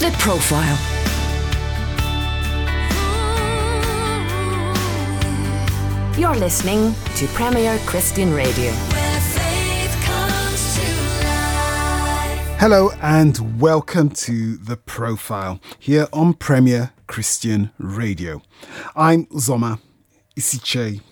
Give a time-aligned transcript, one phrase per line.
[0.00, 0.78] The Profile.
[6.18, 8.70] You're listening to Premier Christian Radio.
[12.56, 18.40] Hello and welcome to The Profile here on Premier Christian Radio.
[18.96, 19.80] I'm Zoma
[20.34, 21.02] Isiche.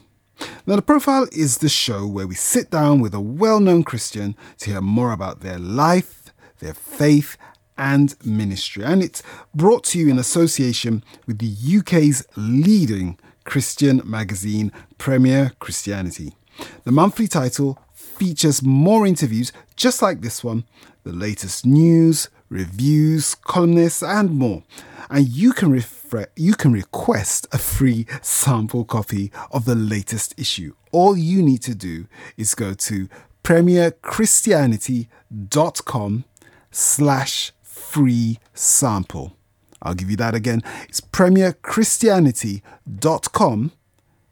[0.67, 4.35] Now, The Profile is the show where we sit down with a well known Christian
[4.61, 7.37] to hear more about their life, their faith,
[7.79, 8.85] and ministry.
[8.85, 9.23] And it's
[9.55, 16.37] brought to you in association with the UK's leading Christian magazine, Premier Christianity.
[16.85, 20.65] The monthly title features more interviews just like this one,
[21.05, 24.65] the latest news, reviews, columnists, and more.
[25.09, 30.75] And you can refre- you can request a free sample copy of the latest issue.
[30.93, 32.07] All you need to do
[32.37, 33.09] is go to
[33.43, 36.25] premierchristianity.com
[36.71, 39.37] slash free sample.
[39.81, 40.65] I'll give you that again.
[40.89, 43.73] It's premierchristianity.com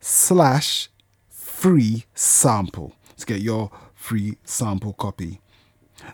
[0.01, 0.89] slash
[1.31, 5.41] free sample to get your free sample copy.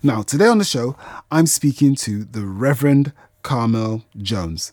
[0.02, 0.96] Now, today on the show,
[1.30, 4.72] I'm speaking to the Reverend Carmel Jones.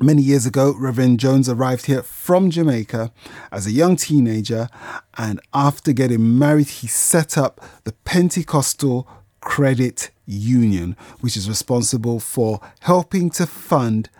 [0.00, 3.10] Many years ago, Reverend Jones arrived here from Jamaica
[3.50, 4.68] as a young teenager,
[5.16, 9.08] and after getting married, he set up the Pentecostal
[9.40, 14.10] Credit Union, which is responsible for helping to fund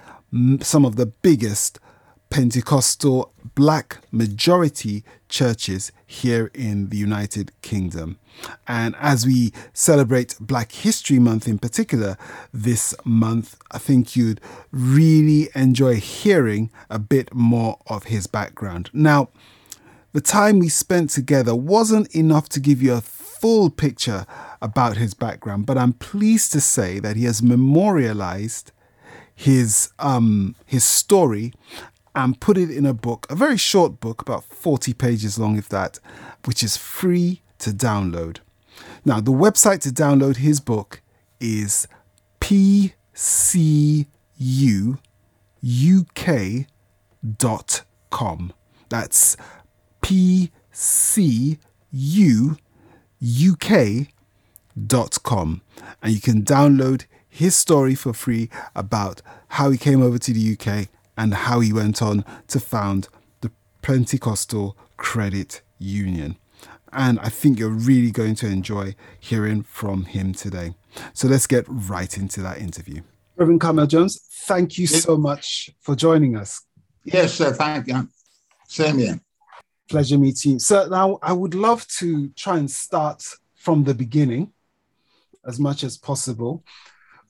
[0.61, 1.79] some of the biggest
[2.31, 8.19] Pentecostal black majority churches here in the United Kingdom.
[8.67, 12.17] And as we celebrate Black History Month in particular
[12.53, 18.91] this month, I think you'd really enjoy hearing a bit more of his background.
[18.93, 19.31] Now,
[20.13, 24.27] the time we spent together wasn't enough to give you a full picture
[24.61, 28.73] about his background, but I'm pleased to say that he has memorialized
[29.35, 31.53] his um, his story
[32.15, 35.69] and put it in a book, a very short book, about 40 pages long, if
[35.69, 36.01] that,
[36.45, 38.39] which is free to download.
[39.05, 41.01] Now, the website to download his book
[41.39, 41.87] is
[42.41, 42.93] pcuk.uk.com.
[48.89, 49.37] That's
[50.03, 50.51] pcuk.uk.com.
[56.03, 60.53] And you can download his story for free about how he came over to the
[60.59, 63.09] UK and how he went on to found
[63.41, 63.51] the
[63.83, 66.37] Pentecostal Credit Union.
[66.93, 70.75] And I think you're really going to enjoy hearing from him today.
[71.13, 73.03] So let's get right into that interview.
[73.37, 76.63] Reverend Carmel Jones, thank you so much for joining us.
[77.05, 77.53] Yes, sir.
[77.53, 78.09] Thank you.
[78.67, 79.21] Same here.
[79.89, 80.59] Pleasure meeting you.
[80.59, 83.25] So now I would love to try and start
[83.57, 84.53] from the beginning
[85.47, 86.65] as much as possible,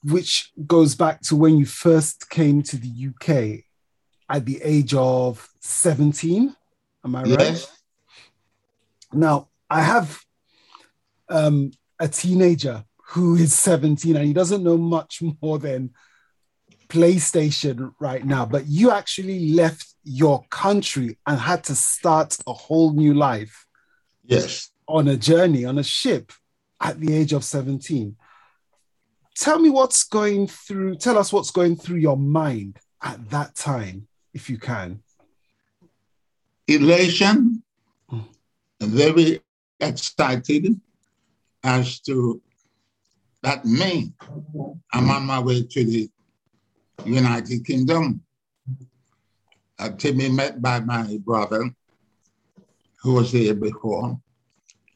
[0.03, 3.63] which goes back to when you first came to the UK
[4.29, 6.55] at the age of 17.
[7.05, 7.29] Am I right?
[7.39, 7.81] Yes.
[9.11, 10.19] Now, I have
[11.29, 15.91] um, a teenager who is 17 and he doesn't know much more than
[16.89, 22.93] PlayStation right now, but you actually left your country and had to start a whole
[22.93, 23.65] new life.
[24.23, 24.71] Yes.
[24.87, 26.31] On a journey, on a ship
[26.81, 28.15] at the age of 17.
[29.35, 34.07] Tell me what's going through, tell us what's going through your mind at that time
[34.33, 35.01] if you can.
[36.67, 37.63] Elation,
[38.11, 38.25] mm.
[38.81, 39.41] very
[39.79, 40.79] excited
[41.63, 42.41] as to
[43.41, 44.13] that me.
[44.93, 46.09] I'm on my way to the
[47.05, 48.21] United Kingdom
[49.79, 51.69] uh, to met by my brother
[53.01, 54.19] who was here before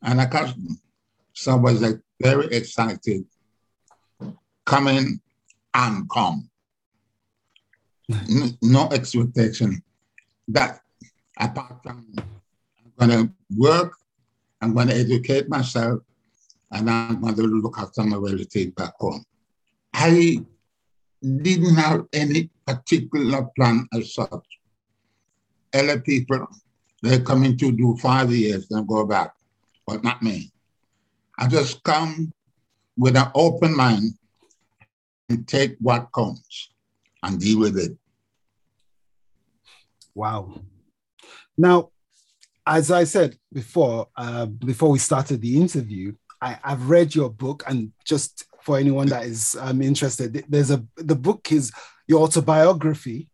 [0.02, 0.78] and a cousin.
[1.34, 3.26] So I was like, very excited
[4.66, 5.20] coming
[5.74, 6.50] and come
[8.62, 9.82] no expectation
[10.48, 10.82] that
[11.40, 13.94] apart from I'm going to work,
[14.62, 16.02] I'm going to educate myself,
[16.72, 19.24] and I'm going to look after my relatives back home.
[19.94, 20.44] I
[21.22, 24.46] didn't have any particular plan as such.
[25.74, 26.48] Other people,
[27.02, 29.34] they're coming to do five years and go back,
[29.88, 30.52] but not me.
[31.38, 32.32] I just come
[32.98, 34.14] with an open mind
[35.30, 36.70] and take what comes
[37.24, 37.98] and deal with it.
[40.14, 40.62] Wow.
[41.58, 41.90] Now,
[42.66, 47.64] as I said before, uh, before we started the interview, I, have read your book,
[47.68, 51.72] and just for anyone that is um, interested, there's a the book is
[52.08, 53.30] your autobiography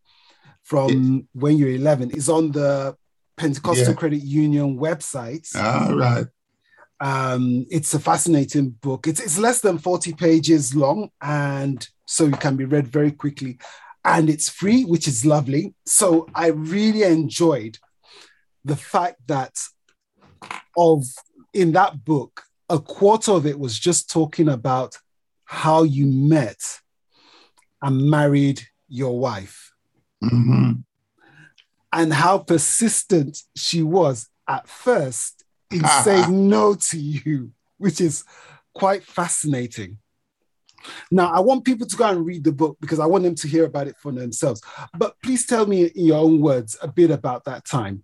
[0.69, 2.11] from when you're 11.
[2.11, 2.95] is on the
[3.37, 3.93] Pentecostal yeah.
[3.93, 5.47] Credit Union website.
[5.55, 6.27] All right.
[7.01, 9.07] Um, it's a fascinating book.
[9.07, 13.57] It's, it's less than 40 pages long, and so it can be read very quickly.
[14.05, 15.73] And it's free, which is lovely.
[15.85, 17.79] So I really enjoyed
[18.63, 19.57] the fact that
[20.77, 21.03] of
[21.53, 24.95] in that book, a quarter of it was just talking about
[25.45, 26.61] how you met
[27.81, 29.68] and married your wife.
[30.23, 30.71] Mm-hmm.
[31.91, 38.23] And how persistent she was at first in saying no to you, which is
[38.73, 39.97] quite fascinating.
[41.11, 43.47] Now, I want people to go and read the book because I want them to
[43.47, 44.61] hear about it for themselves.
[44.97, 48.03] But please tell me in your own words a bit about that time.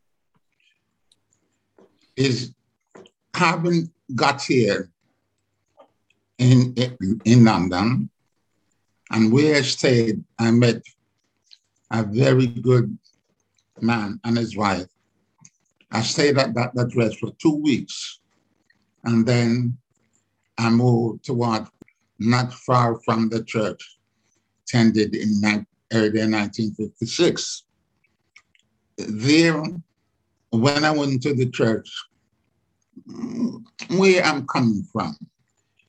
[2.16, 2.54] Is
[3.34, 4.90] having got here
[6.38, 6.74] in,
[7.24, 8.10] in London,
[9.12, 10.82] and where I stayed, I met
[11.92, 12.98] a very good
[13.82, 14.88] man and his wife.
[15.92, 18.20] I stayed at that address for two weeks,
[19.04, 19.78] and then
[20.58, 21.68] I moved toward
[22.20, 23.98] not far from the church,
[24.64, 25.42] attended in
[25.94, 27.64] early 1956.
[28.98, 29.64] There,
[30.50, 31.90] when I went to the church,
[33.90, 35.16] where I'm coming from,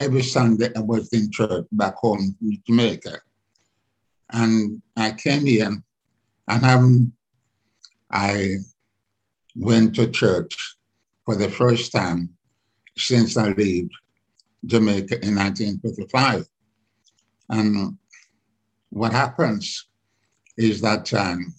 [0.01, 3.21] every Sunday I was in church back home in Jamaica.
[4.33, 5.77] And I came here
[6.49, 7.13] and I'm,
[8.11, 8.57] I
[9.55, 10.57] went to church
[11.25, 12.31] for the first time
[12.97, 13.91] since I left
[14.65, 16.47] Jamaica in 1955.
[17.49, 17.99] And
[18.91, 19.87] what happens
[20.57, 21.55] is that um,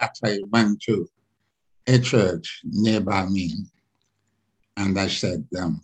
[0.00, 1.08] that I went to
[1.86, 3.52] a church nearby me,
[4.76, 5.80] and I said, um,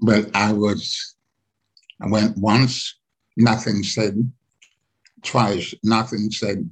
[0.00, 1.16] well, I was,
[2.00, 2.96] I went once,
[3.36, 4.30] nothing said,
[5.22, 6.68] twice, nothing said.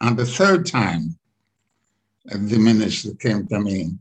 [0.00, 1.18] And the third time,
[2.24, 3.92] the minister came to me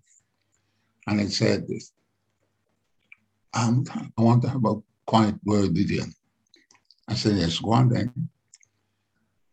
[1.08, 1.68] and he said,
[3.54, 3.86] um,
[4.18, 4.76] I want to have a
[5.06, 6.04] quiet word with you.
[7.08, 8.30] I said, yes, go on then.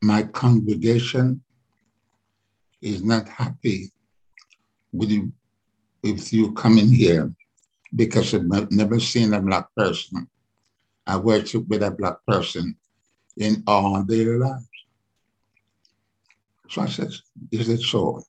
[0.02, 1.42] My congregation
[2.80, 3.92] is not happy
[4.92, 5.32] with you,
[6.02, 7.30] with you coming here
[7.94, 10.28] because I've never seen a black person.
[11.10, 12.76] I worship with a black person
[13.36, 14.64] in all their lives.
[16.68, 17.10] So I said,
[17.50, 18.22] is it so?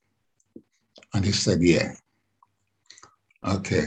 [1.14, 1.92] And he said, yeah.
[3.46, 3.86] Okay.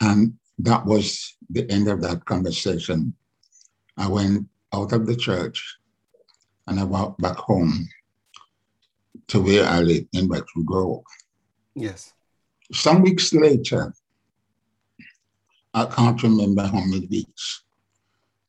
[0.00, 3.14] And that was the end of that conversation.
[3.96, 5.78] I went out of the church
[6.68, 7.88] and I walked back home
[9.26, 11.02] to where I live in Bexwood Grove.
[11.74, 12.12] Yes.
[12.72, 13.92] Some weeks later,
[15.74, 17.64] I can't remember how many weeks,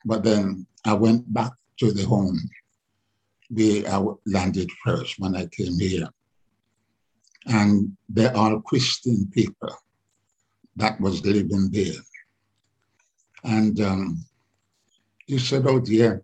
[0.05, 2.39] but then I went back to the home
[3.49, 6.07] where I landed first when I came here.
[7.45, 8.33] And they're
[8.65, 9.75] Christian people
[10.75, 12.01] that was living there.
[13.43, 14.25] And um,
[15.25, 16.23] he said, Oh dear,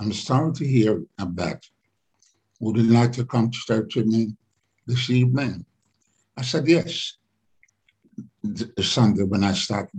[0.00, 1.64] I'm sorry to hear of that.
[2.60, 4.34] Would you like to come to church with me
[4.86, 5.64] this evening?
[6.36, 7.14] I said, Yes.
[8.42, 9.90] The Sunday when I started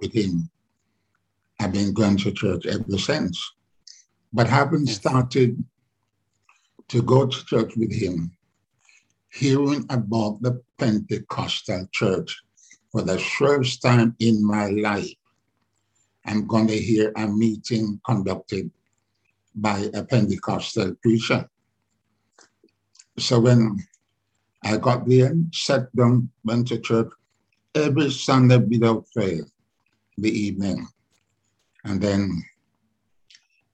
[0.00, 0.50] with him,
[1.60, 3.38] I've been going to church ever since.
[4.32, 5.62] But having started
[6.88, 8.36] to go to church with him,
[9.32, 12.42] hearing about the Pentecostal church
[12.90, 15.14] for the first time in my life,
[16.26, 18.70] I'm going to hear a meeting conducted
[19.54, 21.48] by a Pentecostal preacher.
[23.18, 23.78] So when
[24.64, 27.10] I got there, sat down, went to church
[27.74, 29.44] every Sunday without fail,
[30.16, 30.86] the evening.
[31.84, 32.42] And then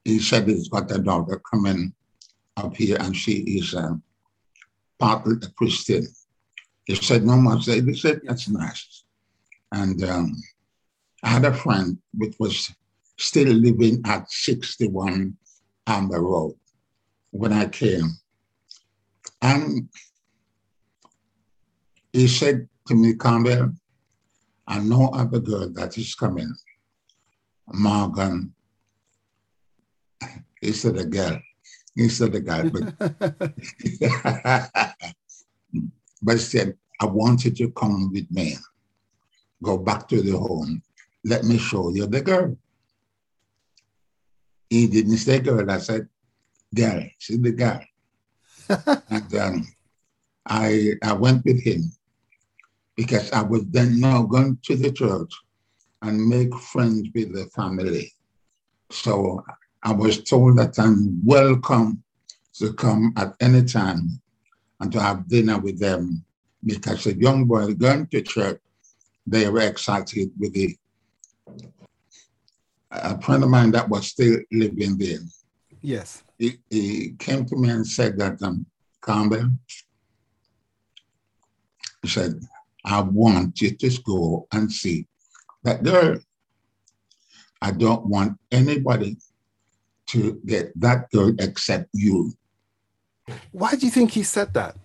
[0.05, 1.93] he said he's got a daughter coming
[2.57, 4.03] up here and she is um,
[4.99, 6.07] partly a Christian.
[6.87, 7.67] He said, no much.
[7.67, 9.05] He said, that's nice.
[9.73, 10.37] And um,
[11.23, 12.73] I had a friend which was
[13.19, 15.37] still living at 61
[15.87, 16.55] Amber Road
[17.31, 18.11] when I came.
[19.43, 19.89] And
[22.13, 23.73] he said to me, Campbell,
[24.67, 26.53] I know of a girl that is coming.
[27.73, 28.55] Morgan.
[30.61, 31.41] He said a girl.
[31.95, 32.95] He said a guy, but
[36.23, 38.57] but he said, I want you to come with me
[39.63, 40.83] go back to the home.
[41.25, 42.57] Let me show you the girl.
[44.69, 45.71] He didn't say girl.
[45.71, 46.09] I said,
[46.75, 47.81] girl, see the girl.
[49.11, 49.67] and um,
[50.47, 51.93] I, I went with him
[52.97, 55.33] because I was then now going to the church
[56.03, 58.13] and make friends with the family.
[58.91, 59.45] So
[59.83, 62.03] I was told that I'm welcome
[62.55, 64.21] to come at any time
[64.81, 66.25] and to have dinner with them
[66.65, 68.61] because a young boy going to church,
[69.27, 70.77] they were excited with the
[72.91, 75.19] a friend of mine that was still living there.
[75.81, 76.25] Yes.
[76.39, 78.67] He, he came to me and said that um,
[79.03, 79.51] Campbell,
[82.03, 82.41] he said,
[82.85, 85.07] I want you to go and see
[85.63, 86.19] that girl.
[87.63, 89.19] I don't want anybody
[90.09, 92.33] to get that girl except you.
[93.53, 94.77] Why do you think he said that?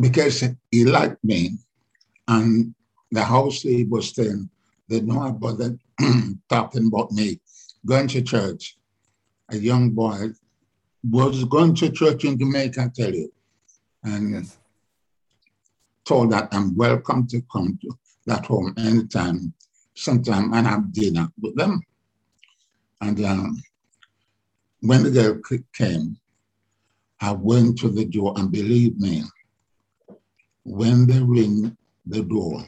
[0.00, 1.58] Because he liked me
[2.28, 2.74] and
[3.10, 4.48] the house he was staying,
[4.88, 5.78] they know about that
[6.48, 7.40] talking about me
[7.84, 8.76] going to church.
[9.50, 10.28] A young boy
[11.04, 13.32] was going to church in Jamaica, I tell you.
[14.02, 14.58] And Yes.
[16.04, 17.90] told that I'm welcome to come to
[18.26, 19.52] that home anytime,
[19.94, 21.80] sometime, and have dinner with them.
[23.00, 23.62] And um,
[24.80, 25.40] when the girl
[25.74, 26.16] came,
[27.20, 29.22] I went to the door, and believe me,
[30.64, 31.76] when they ring
[32.06, 32.64] the door,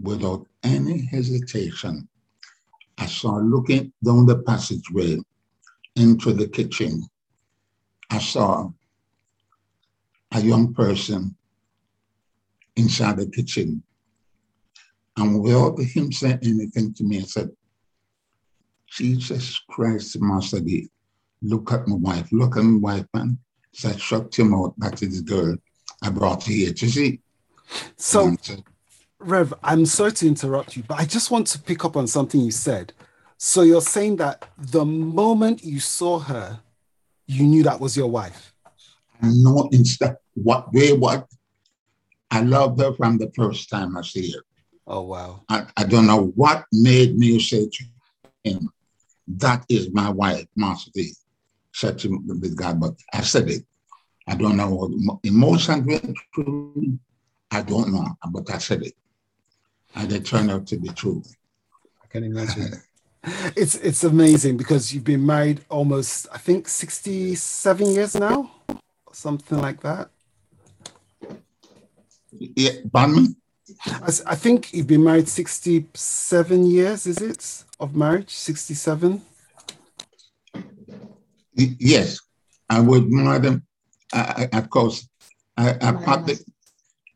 [0.00, 2.08] without any hesitation,
[2.98, 5.18] I saw looking down the passageway
[5.96, 7.02] into the kitchen.
[8.10, 8.70] I saw
[10.32, 11.36] a young person
[12.76, 13.82] inside the kitchen.
[15.16, 17.50] And without him saying anything to me, I said,
[18.90, 20.88] Jesus Christ, Master D,
[21.42, 23.38] look at my wife, look at my wife, man.
[23.72, 25.56] So I shut him out, that is the girl
[26.02, 26.72] I brought here.
[26.76, 27.20] You see?
[27.96, 28.62] So, I
[29.18, 32.40] Rev, I'm sorry to interrupt you, but I just want to pick up on something
[32.40, 32.92] you said.
[33.38, 36.60] So you're saying that the moment you saw her,
[37.26, 38.54] you knew that was your wife.
[39.22, 41.26] I know instead what way what
[42.30, 44.40] I loved her from the first time I see her.
[44.86, 45.42] Oh wow.
[45.48, 47.84] I, I don't know what made me say to
[48.44, 48.70] him,
[49.26, 51.12] that is my wife, Master D.
[51.72, 53.64] Said to with God, but I said it.
[54.28, 56.98] I don't know what emo- emotions went through me.
[57.50, 58.94] I don't know, but I said it.
[59.94, 61.22] And it turned out to be true.
[62.02, 62.72] I can imagine.
[63.56, 68.50] it's it's amazing because you've been married almost, I think, 67 years now,
[69.12, 70.10] something like that.
[72.32, 73.28] Yeah, pardon me?
[73.86, 77.64] I, think you've been married 67 years, is it?
[77.78, 78.30] Of marriage?
[78.30, 79.20] 67?
[81.54, 82.18] Yes,
[82.70, 83.62] I would more than,
[84.12, 85.08] I, I, of course,
[85.56, 86.42] I, I pop the,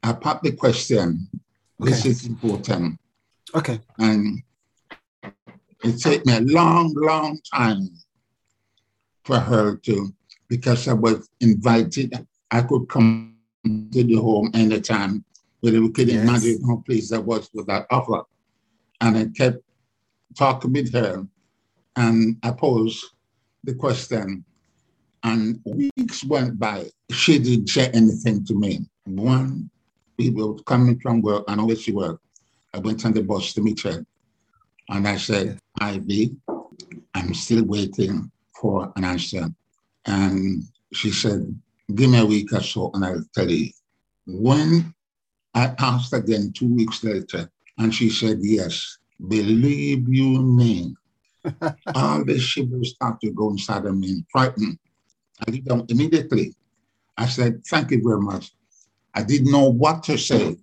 [0.02, 1.28] I pop the question.
[1.78, 2.98] This is important.
[3.54, 3.80] Okay.
[3.98, 4.42] And
[5.82, 7.88] it took me a long, long time
[9.24, 10.12] for her to,
[10.48, 15.24] because I was invited, I could come to the home anytime,
[15.62, 16.22] but we could Yes.
[16.22, 18.22] imagine how oh, pleased I was with that offer.
[19.00, 19.58] And I kept
[20.36, 21.26] talking with her
[21.96, 23.04] and I posed
[23.64, 24.44] the question.
[25.24, 26.90] And weeks went by.
[27.10, 28.88] She didn't say anything to me.
[29.04, 29.70] One,
[30.16, 32.24] we were coming from work, I know where she worked.
[32.72, 34.04] I went on the bus to meet her.
[34.90, 36.36] And I said, Ivy,
[37.14, 39.48] I'm still waiting for an answer.
[40.06, 40.62] And
[40.92, 41.54] she said,
[41.94, 43.70] give me a week or so and I'll tell you.
[44.26, 44.94] When
[45.54, 50.94] I asked again two weeks later, and she said, yes, believe you me,
[51.94, 54.78] all the shivers started to go inside of me, and frightened.
[55.46, 56.54] I did them immediately.
[57.16, 58.52] I said, thank you very much.
[59.14, 60.56] I didn't know what to say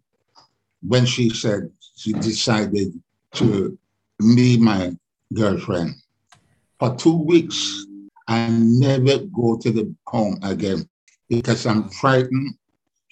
[0.87, 2.93] when she said she decided
[3.33, 3.77] to
[4.19, 4.95] be my
[5.33, 5.95] girlfriend.
[6.79, 7.85] For two weeks,
[8.27, 10.87] I never go to the home again
[11.29, 12.55] because I'm frightened.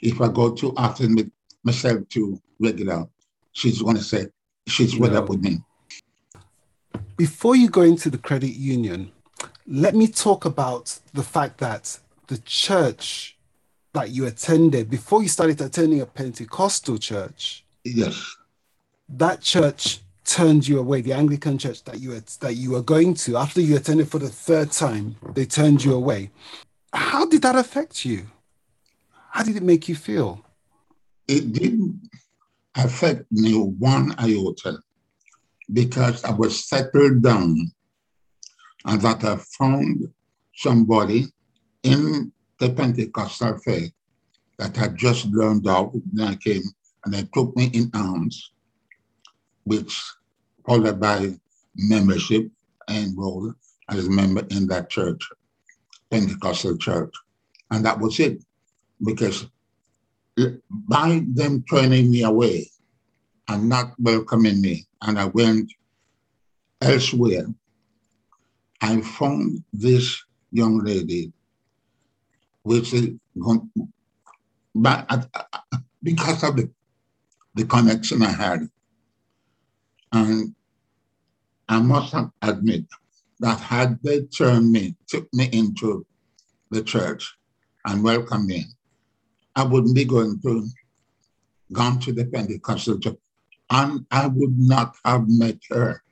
[0.02, 1.32] If I go too often with
[1.64, 3.08] myself to regular,
[3.52, 4.28] she's going to say
[4.68, 5.60] she's fed up with me.
[7.18, 9.12] Before you go into the credit union,
[9.68, 13.38] let me talk about the fact that the church
[13.94, 18.36] that you attended, before you started attending a Pentecostal church, Yes.
[19.10, 21.02] that church turned you away.
[21.02, 24.20] The Anglican church that you had, that you were going to, after you attended for
[24.20, 26.32] the third time, they turned you away.
[26.94, 28.28] How did that affect you?
[29.30, 30.44] How did it make you feel?
[31.28, 32.10] It didn't
[32.76, 34.78] affect me one iota
[35.72, 37.72] because I was settled down
[38.86, 40.08] and that I found
[40.56, 41.28] somebody
[41.84, 43.92] in the Pentecostal faith
[44.60, 46.64] that had just learned out when I came
[47.06, 48.52] and they took me in arms,
[49.64, 50.02] which
[50.66, 51.34] followed by
[51.76, 52.50] membership
[52.88, 53.56] and enrolled
[53.90, 55.22] as a member in that church,
[56.12, 57.14] Pentecostal church.
[57.72, 58.44] And that was it
[59.04, 59.48] because
[60.70, 62.70] by them turning me away
[63.48, 65.72] and not welcoming me, and I went
[66.82, 67.46] elsewhere,
[68.82, 71.32] I found this young lady,
[72.64, 73.10] which is,
[73.40, 73.70] gon-
[74.76, 75.30] but
[76.02, 76.70] because of the,
[77.56, 78.70] the connection I had,
[80.12, 80.56] and
[81.70, 82.86] I must admit
[83.40, 86.06] that had they turned me, took me into
[86.72, 87.36] the church
[87.86, 88.66] and welcomed me,
[89.56, 90.68] I wouldn't be going to
[91.72, 93.18] gone to the Pentecostal church,
[93.70, 96.04] and I would not have met her.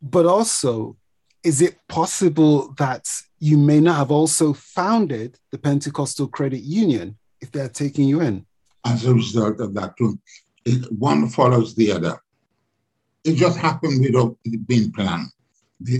[0.00, 0.96] But also,
[1.42, 7.50] is it possible that you may not have also founded the Pentecostal Credit Union if
[7.50, 8.46] they're taking you in?
[8.84, 10.18] As a result of that, too,
[10.64, 12.20] it, one follows the other.
[13.24, 15.28] It just happened without it being planned.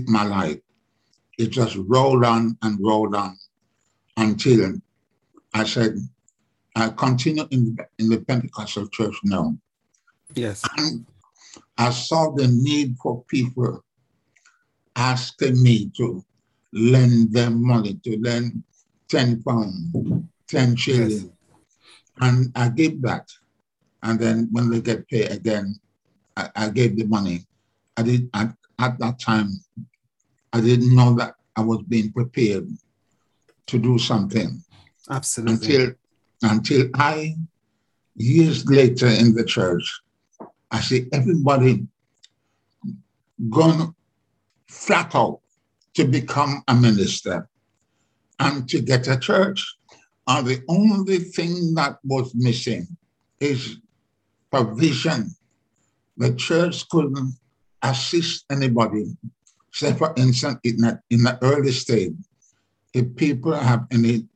[0.07, 0.59] My life,
[1.37, 3.37] it just rolled on and rolled on
[4.17, 4.73] until
[5.53, 5.97] I said,
[6.75, 9.55] I continue in, in the Pentecostal church now.
[10.33, 10.61] Yes.
[10.77, 11.05] And
[11.77, 13.83] I saw the need for people
[14.95, 16.23] asking me to
[16.73, 18.63] lend them money, to lend
[19.09, 19.95] 10 pounds,
[20.47, 21.23] 10 shillings.
[21.23, 21.31] Yes.
[22.21, 23.29] And I gave that.
[24.03, 25.79] And then when they get paid again,
[26.37, 27.45] I, I gave the money.
[27.97, 29.49] I did at, at that time,
[30.51, 32.67] I didn't know that I was being prepared
[33.67, 34.61] to do something.
[35.09, 35.53] Absolutely.
[35.53, 35.95] Until
[36.41, 37.35] until I,
[38.15, 40.01] years later in the church,
[40.71, 41.87] I see everybody
[43.49, 43.95] gone
[44.67, 45.39] flat out
[45.95, 47.47] to become a minister
[48.39, 49.75] and to get a church.
[50.27, 52.87] And the only thing that was missing
[53.39, 53.77] is
[54.51, 55.35] provision.
[56.17, 57.33] The church couldn't
[57.81, 59.15] assist anybody.
[59.71, 62.13] Say, for instance, in the, in the early stage,
[62.93, 64.27] if people have any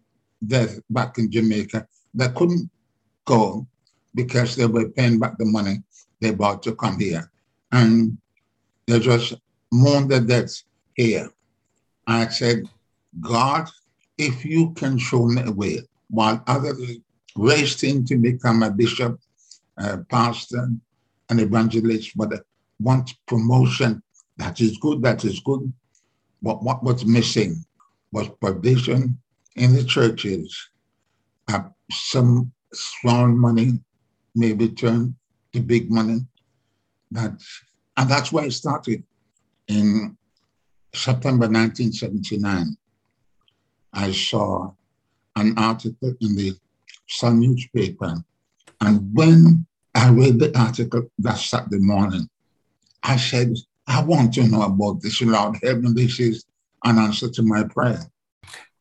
[0.46, 2.70] death back in Jamaica, they couldn't
[3.26, 3.68] go
[4.16, 5.84] because they were paying back the money
[6.20, 7.32] they bought to come here.
[7.72, 8.18] And
[8.88, 9.36] they just
[9.72, 10.64] mourned their debts
[10.96, 11.30] here.
[12.08, 12.64] I said,
[13.22, 13.70] God,
[14.18, 16.98] if you can show me a way, while others
[17.36, 19.20] raced in to become a bishop,
[19.78, 20.70] a pastor,
[21.30, 22.44] an evangelist, but
[22.80, 24.02] want promotion,
[24.38, 25.72] that is good, that is good.
[26.42, 27.64] But what was missing
[28.12, 29.20] was provision
[29.56, 30.70] in the churches,
[31.48, 33.80] uh, some small money
[34.36, 35.16] maybe turned
[35.54, 36.22] to big money.
[37.12, 37.34] That,
[37.98, 39.04] and that's where it started
[39.68, 40.18] in
[40.94, 42.78] September 1979.
[43.94, 44.72] I saw
[45.36, 46.56] an article in the
[47.08, 48.16] Sun newspaper.
[48.82, 52.30] And when I read the article that Saturday morning,
[53.02, 53.56] I said,
[53.88, 55.58] I want to know about this, Lord.
[55.64, 56.46] Heaven, this is
[56.84, 58.04] an answer to my prayer.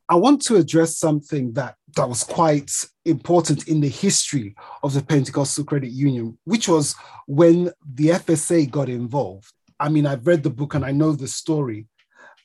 [0.08, 2.72] I want to address something that, that was quite
[3.04, 6.94] important in the history of the Pentecostal Credit Union, which was
[7.26, 9.52] when the FSA got involved.
[9.78, 11.86] I mean, I've read the book and I know the story.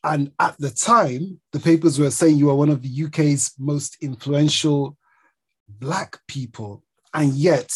[0.04, 3.97] And at the time, the papers were saying you are one of the UK's most
[4.02, 4.97] influential
[5.80, 6.84] Black people.
[7.13, 7.71] And yet,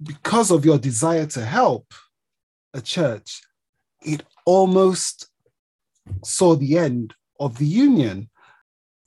[0.00, 1.92] because of your desire to help
[2.72, 3.42] a church,
[4.02, 5.28] it almost
[6.22, 8.30] saw the end of the union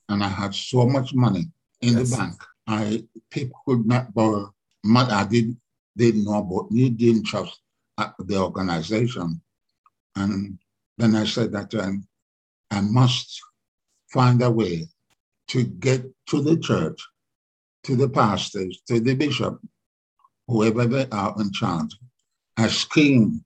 [0.10, 1.46] and I had so much money
[1.82, 2.12] in yes.
[2.12, 2.42] the bank.
[2.68, 5.12] I people could not borrow money.
[5.12, 5.56] I did
[5.96, 7.60] didn't know about me, didn't trust
[8.20, 9.42] the organization.
[10.16, 10.60] And
[10.98, 12.08] then I said that um,
[12.70, 13.42] I must
[14.12, 14.88] find a way
[15.50, 17.02] to get to the church,
[17.84, 19.60] to the pastors, to the bishop,
[20.48, 21.96] whoever they are in charge,
[22.58, 23.44] a scheme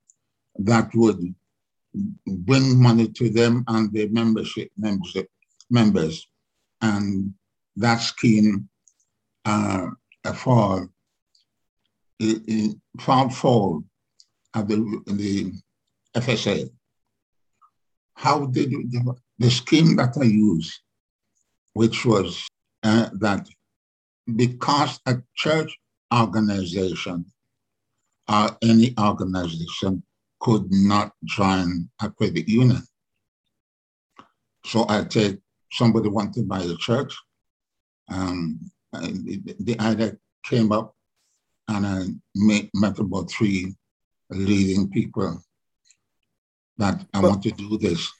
[0.55, 1.33] that would
[2.25, 5.29] bring money to them and their membership, membership
[5.69, 6.27] members
[6.81, 7.33] and
[7.75, 8.69] that scheme
[9.45, 9.87] uh,
[12.19, 12.75] it
[13.29, 13.85] found
[14.53, 15.53] at the, the
[16.15, 16.69] FSA.
[18.15, 20.79] How did the, the scheme that I used,
[21.73, 22.47] which was
[22.83, 23.47] uh, that
[24.35, 25.75] because a church
[26.13, 27.25] organization
[28.29, 30.03] or any organization
[30.39, 32.83] could not join a credit union.
[34.65, 35.39] So I take
[35.71, 37.15] somebody wanted to buy a church.
[38.09, 38.59] Um,
[38.93, 40.95] the, the idea came up
[41.67, 42.05] and I
[42.35, 43.73] met, met about three
[44.29, 45.41] leading people
[46.77, 48.11] that I but, want to do this.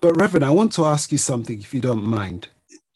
[0.00, 2.48] But Reverend, I want to ask you something, if you don't mind.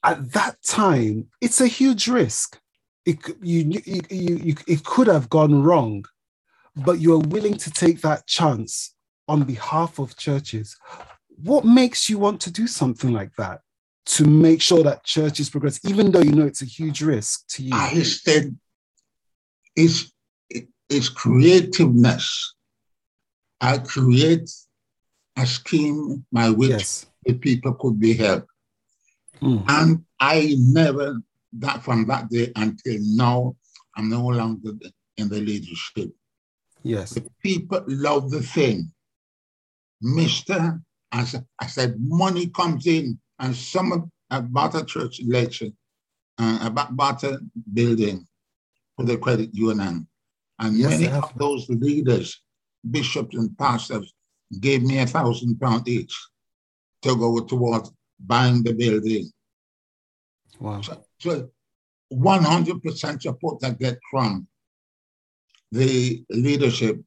[0.02, 2.58] At that time, it's a huge risk.
[3.04, 6.06] It, you, you, you, it could have gone wrong,
[6.76, 8.94] but you are willing to take that chance
[9.28, 10.76] on behalf of churches.
[11.36, 13.60] What makes you want to do something like that?
[14.06, 17.62] To make sure that churches progress, even though you know it's a huge risk to
[17.62, 17.70] you?
[17.72, 18.56] I said
[19.74, 20.12] it's,
[20.88, 22.54] it's creativeness.
[23.60, 24.50] I create
[25.36, 27.06] a scheme by which yes.
[27.24, 28.48] the people could be helped.
[29.40, 29.64] Mm.
[29.68, 31.20] And I never
[31.54, 33.56] that from that day until now,
[33.96, 34.72] I'm no longer
[35.16, 36.10] in the leadership.
[36.82, 37.10] Yes.
[37.10, 38.92] The people love the thing.
[40.02, 40.80] Mister,
[41.12, 45.76] as I said, money comes in, and some of about a church election,
[46.38, 47.38] uh, about, about a
[47.72, 48.26] building
[48.96, 50.06] for the credit union.
[50.58, 52.40] And Yes, many of those leaders,
[52.90, 54.12] bishops and pastors,
[54.60, 56.14] gave me a thousand pounds each
[57.02, 59.30] to go towards buying the building.
[60.60, 60.80] Wow.
[60.80, 61.50] So, so
[62.12, 64.46] 100% support I get from
[65.72, 67.00] the leadership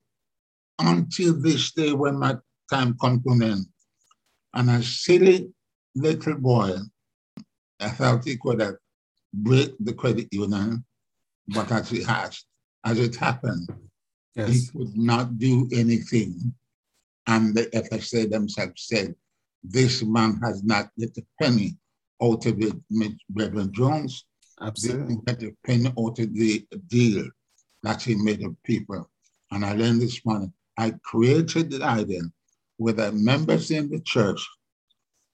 [0.80, 2.36] until this day when my
[2.70, 3.66] time comes to an end.
[4.54, 5.50] And a silly
[5.98, 6.78] little boy,
[7.80, 8.76] I felt he could have
[9.34, 10.84] break the credit union,
[11.48, 12.44] but as it has,
[12.86, 13.68] as it happened,
[14.36, 16.54] he could not do anything.
[17.28, 19.16] And the FSA themselves said,
[19.64, 21.78] this man has not let a penny
[22.22, 22.74] out of it,
[23.34, 24.26] Reverend Jones
[24.62, 25.16] Absolutely.
[25.16, 27.28] didn't get a penny out of the deal
[27.84, 29.10] that he made of people.
[29.52, 32.22] And I learned this morning, I created the idea
[32.78, 34.48] where the members in the church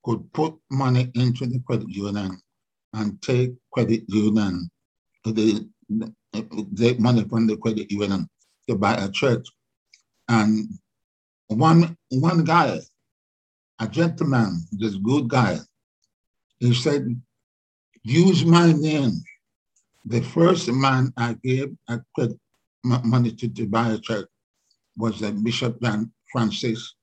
[0.03, 2.39] could put money into the credit union
[2.93, 4.69] and take credit union,
[5.23, 8.29] the, the money from the credit union
[8.69, 9.47] to buy a church.
[10.27, 10.67] And
[11.47, 12.79] one, one guy,
[13.79, 15.59] a gentleman, this good guy,
[16.59, 17.19] he said,
[18.03, 19.23] use my name.
[20.05, 22.37] The first man I gave a credit
[22.83, 24.27] money to, to buy a church
[24.97, 26.95] was the Bishop John Francis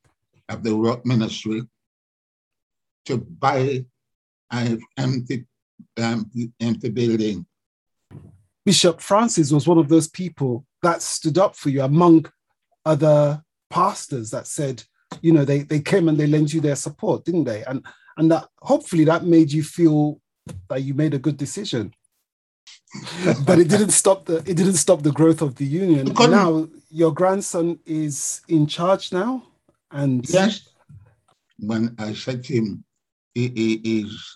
[0.48, 1.62] of the Ruach Ministry
[3.10, 3.84] to buy
[4.50, 5.46] an empty,
[5.98, 7.46] um, empty building.
[8.64, 12.26] Bishop Francis was one of those people that stood up for you among
[12.84, 14.82] other pastors that said,
[15.22, 17.64] you know, they, they came and they lent you their support, didn't they?
[17.64, 17.84] And
[18.16, 20.20] and that hopefully that made you feel
[20.68, 21.94] that you made a good decision.
[23.46, 26.14] but it didn't stop the it didn't stop the growth of the union.
[26.14, 29.44] Couldn't- Now your grandson is in charge now,
[29.90, 30.68] and Yes.
[31.58, 32.84] When I said to him,
[33.34, 34.34] he, is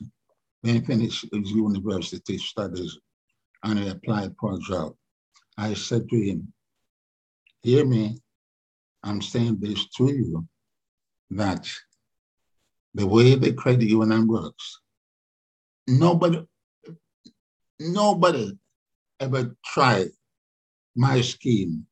[0.63, 2.99] when he finished his university studies
[3.63, 4.95] and he applied for a job,
[5.57, 6.53] I said to him,
[7.63, 8.19] hear me,
[9.03, 10.47] I'm saying this to you,
[11.31, 11.69] that
[12.95, 14.81] the way the credit union works,
[15.87, 16.47] nobody,
[17.79, 18.57] nobody
[19.21, 20.09] ever tried
[20.97, 21.87] my scheme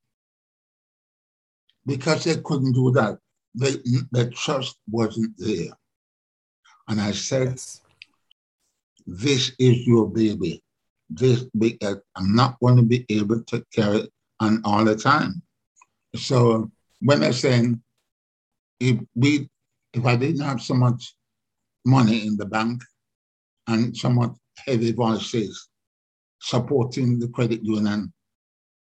[1.86, 3.18] because they couldn't do that.
[3.54, 3.72] They,
[4.12, 5.72] the trust wasn't there.
[6.88, 7.80] And I said, Yes.
[9.06, 10.62] this is your baby.
[11.08, 14.96] This be, uh, I'm not going to be able to carry it on all the
[14.96, 15.42] time.
[16.16, 17.82] So when they're saying,
[18.80, 19.48] if we,
[19.92, 21.14] if I didn't have so much
[21.84, 22.82] money in the bank
[23.66, 25.68] and somewhat heavy voices
[26.40, 28.12] supporting the credit union,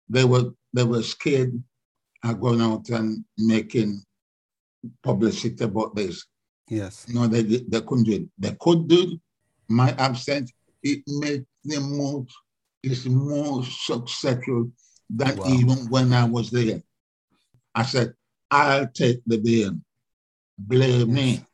[0.08, 1.62] they were they were scared
[2.24, 4.02] of going out and making
[5.02, 6.26] publicity about this.
[6.68, 7.06] Yes.
[7.08, 8.28] No, they, did- they couldn't do it.
[8.38, 9.20] They could do it.
[9.68, 10.52] My absence,
[10.82, 12.26] it made them more,
[12.82, 14.70] it's more successful
[15.10, 15.44] than Wow.
[15.48, 16.82] even when I was there.
[17.74, 18.14] I said,
[18.50, 19.84] I'll take the blame.
[20.58, 21.44] Blame me.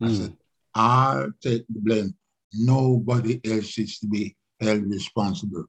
[0.00, 0.16] I Mm.
[0.18, 0.36] said,
[0.74, 2.14] I'll take the blame.
[2.52, 5.64] Nobody else is to be held responsible.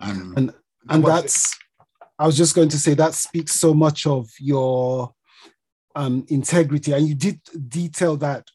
[0.00, 0.54] And, And-
[0.88, 1.22] and was it.
[1.22, 1.58] that's
[2.18, 5.12] i was just going to say that speaks so much of your
[5.94, 6.92] um, integrity.
[6.92, 8.46] And you did detail that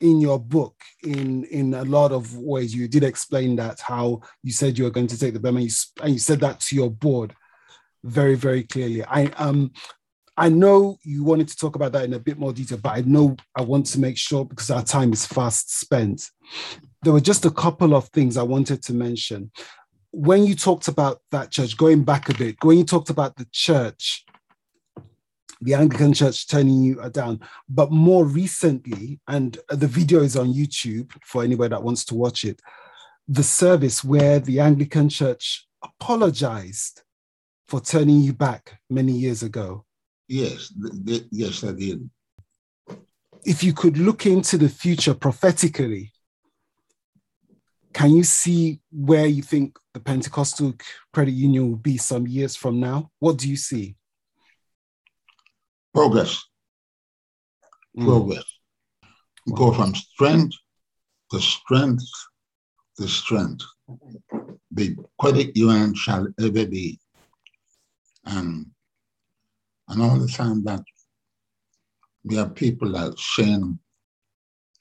[0.00, 2.74] in your book in in a lot of ways.
[2.74, 5.66] You did explain that how you said you were going to take the blame and
[5.66, 5.72] you,
[6.02, 7.34] and you said that to your board
[8.04, 9.04] very very clearly.
[9.04, 9.72] I um
[10.36, 13.00] i know you wanted to talk about that in a bit more detail but i
[13.00, 16.30] know i want to make sure because our time is fast spent.
[17.02, 19.50] There were just a couple of things i wanted to mention.
[20.12, 23.46] When you talked about that church, going back a bit, when you talked about the
[23.52, 24.24] church,
[25.60, 31.12] the Anglican church turning you down, but more recently, and the video is on YouTube
[31.24, 32.60] for anybody that wants to watch it,
[33.26, 37.02] the service where the Anglican church apologized
[37.66, 39.84] for turning you back many years ago.
[40.28, 42.08] yes, th- th- yes, I did.
[43.44, 46.12] If you could look into the future prophetically,
[47.92, 50.74] can you see where you think the Pentecostal
[51.12, 53.10] credit union will be some years from now?
[53.18, 53.96] What do you see?
[55.94, 56.42] Progress.
[57.96, 58.04] Mm.
[58.04, 58.44] progress.
[59.54, 60.56] Go from strength
[61.30, 62.04] to strength
[62.98, 63.64] to strength.
[64.72, 66.98] The credit union shall ever be.
[68.24, 68.66] And,
[69.88, 70.82] and all the time that
[72.24, 73.78] we have people like Shane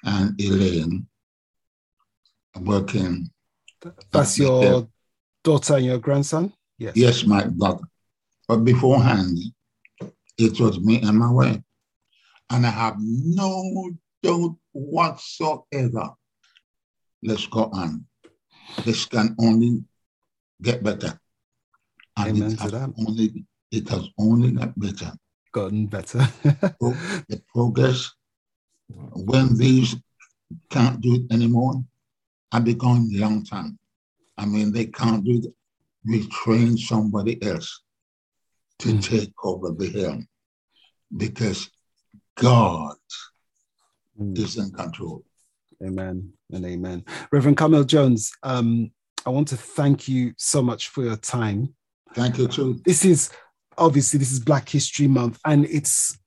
[0.04, 1.08] and Elaine
[2.60, 3.30] working
[4.12, 4.88] That's your
[5.44, 6.54] daughter and your grandson?
[6.78, 6.96] Yes.
[6.96, 7.86] Yes, my daughter.
[8.48, 9.38] But beforehand,
[10.38, 11.62] it was me and my wife.
[12.50, 13.92] And I have no
[14.24, 16.14] doubt whatsoever.
[17.24, 18.06] Let's go on.
[18.86, 19.84] This can only
[20.62, 21.20] get better.
[22.18, 25.12] And Amen it has only it has only got better.
[25.52, 26.28] Gotten better.
[26.82, 26.96] Oh,
[27.28, 28.12] the progress
[28.90, 29.96] when these
[30.70, 31.84] can't do it anymore,
[32.52, 33.78] I become long time.
[34.38, 35.54] I mean, they can't do it.
[36.06, 37.82] We train somebody else
[38.80, 39.04] to mm.
[39.04, 40.28] take over the helm
[41.16, 41.70] because
[42.36, 42.96] God
[44.20, 44.38] mm.
[44.38, 45.24] is in control.
[45.84, 47.06] Amen and amen.
[47.32, 48.92] Reverend Carmel Jones, um,
[49.26, 51.76] I want to thank you so much for your time.
[52.14, 52.82] Thank you too.
[52.86, 53.30] This is
[53.78, 56.18] obviously this is Black History Month, and it's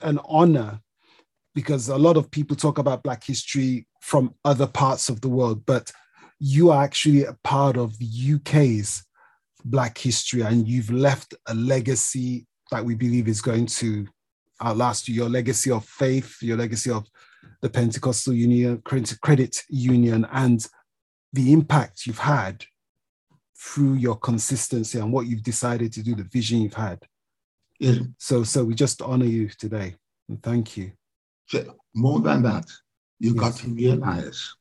[0.00, 0.80] an honor
[1.54, 5.64] because a lot of people talk about Black history from other parts of the world,
[5.66, 5.90] but
[6.38, 9.05] you are actually a part of the UK's
[9.68, 14.06] Black history, and you've left a legacy that we believe is going to
[14.62, 15.14] outlast you.
[15.14, 17.06] Your legacy of faith, your legacy of
[17.62, 20.66] the Pentecostal Union, Credit Union, and
[21.32, 22.64] the impact you've had
[23.58, 27.00] through your consistency and what you've decided to do, the vision you've had.
[27.80, 27.98] Yeah.
[28.18, 29.96] So, so we just honor you today
[30.28, 30.92] and thank you.
[31.46, 32.66] So more than that,
[33.18, 33.40] you yes.
[33.40, 34.54] got to realize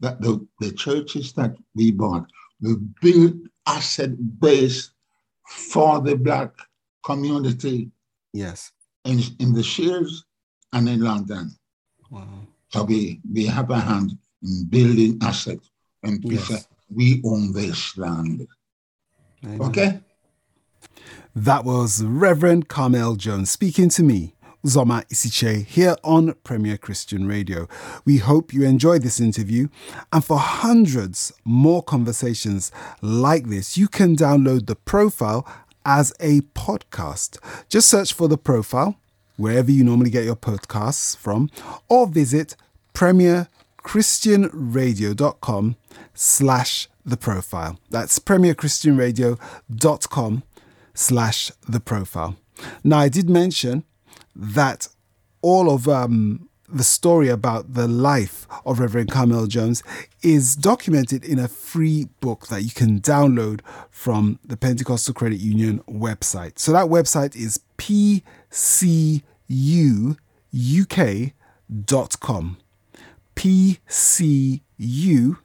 [0.00, 2.26] that the, the churches that we bought
[2.60, 3.34] were built
[3.66, 4.90] asset base
[5.48, 6.52] for the black
[7.04, 7.90] community.
[8.32, 8.72] Yes.
[9.04, 10.24] In, in the Shires
[10.72, 11.50] and in London.
[12.10, 12.26] Wow.
[12.68, 15.70] So we, we have a hand in building assets
[16.02, 16.66] and yes.
[16.92, 18.46] we own this land.
[19.44, 19.60] Amen.
[19.60, 20.00] Okay?
[21.36, 24.33] That was Reverend Carmel Jones speaking to me,
[24.64, 27.68] Zoma Isiche, here on Premier Christian Radio.
[28.04, 29.68] We hope you enjoyed this interview.
[30.12, 32.72] And for hundreds more conversations
[33.02, 35.46] like this, you can download the profile
[35.84, 37.38] as a podcast.
[37.68, 38.96] Just search for the profile
[39.36, 41.50] wherever you normally get your podcasts from,
[41.88, 42.56] or visit
[42.94, 45.76] premierchristianradio.com
[46.14, 47.78] slash the profile.
[47.90, 50.42] That's premierchristianradio.com
[50.94, 52.36] slash the profile.
[52.82, 53.84] Now, I did mention
[54.34, 54.88] that
[55.42, 59.82] all of um, the story about the life of Reverend Carmel Jones
[60.22, 65.80] is documented in a free book that you can download from the Pentecostal Credit Union
[65.88, 66.58] website.
[66.58, 68.26] So that website is pcuuk.com.
[73.36, 75.40] pcuuk.com.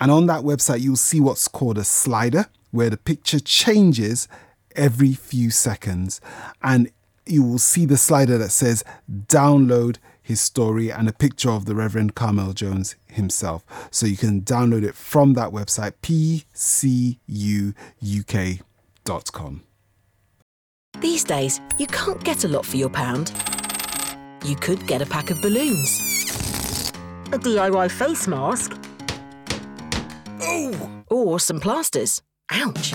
[0.00, 4.28] And on that website, you'll see what's called a slider, where the picture changes
[4.76, 6.20] every few seconds.
[6.62, 6.90] And
[7.26, 11.74] you will see the slider that says download his story and a picture of the
[11.74, 13.64] Reverend Carmel Jones himself.
[13.90, 17.22] So you can download it from that website, pcuuk.com.
[21.00, 23.30] These days, you can't get a lot for your pound.
[24.44, 26.00] You could get a pack of balloons,
[27.32, 28.72] a DIY face mask,
[30.40, 30.90] oh.
[31.08, 32.22] or some plasters.
[32.50, 32.94] Ouch.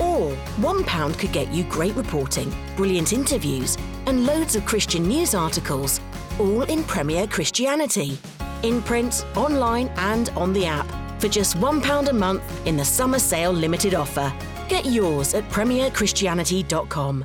[0.00, 6.00] Or £1 could get you great reporting, brilliant interviews, and loads of Christian news articles,
[6.38, 8.18] all in Premier Christianity.
[8.62, 10.86] In print, online, and on the app.
[11.20, 14.32] For just £1 a month in the summer sale limited offer.
[14.68, 17.24] Get yours at premierchristianity.com.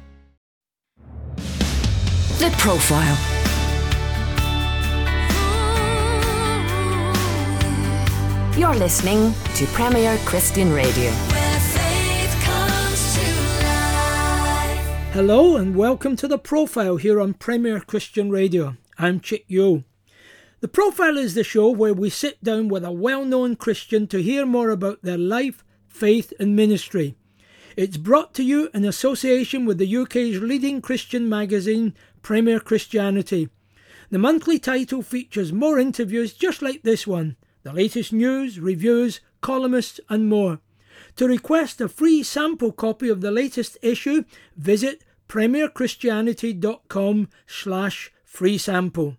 [2.38, 3.18] The Profile.
[8.58, 11.35] You're listening to Premier Christian Radio.
[15.15, 18.75] Hello and welcome to The Profile here on Premier Christian Radio.
[18.97, 19.86] I'm Chick Yo.
[20.60, 24.21] The Profile is the show where we sit down with a well known Christian to
[24.21, 27.15] hear more about their life, faith, and ministry.
[27.78, 33.47] It's brought to you in association with the UK's leading Christian magazine, Premier Christianity.
[34.10, 40.01] The monthly title features more interviews just like this one, the latest news, reviews, columnists,
[40.10, 40.60] and more.
[41.15, 44.25] To request a free sample copy of the latest issue,
[44.58, 49.18] visit premierchristianity.com slash free sample.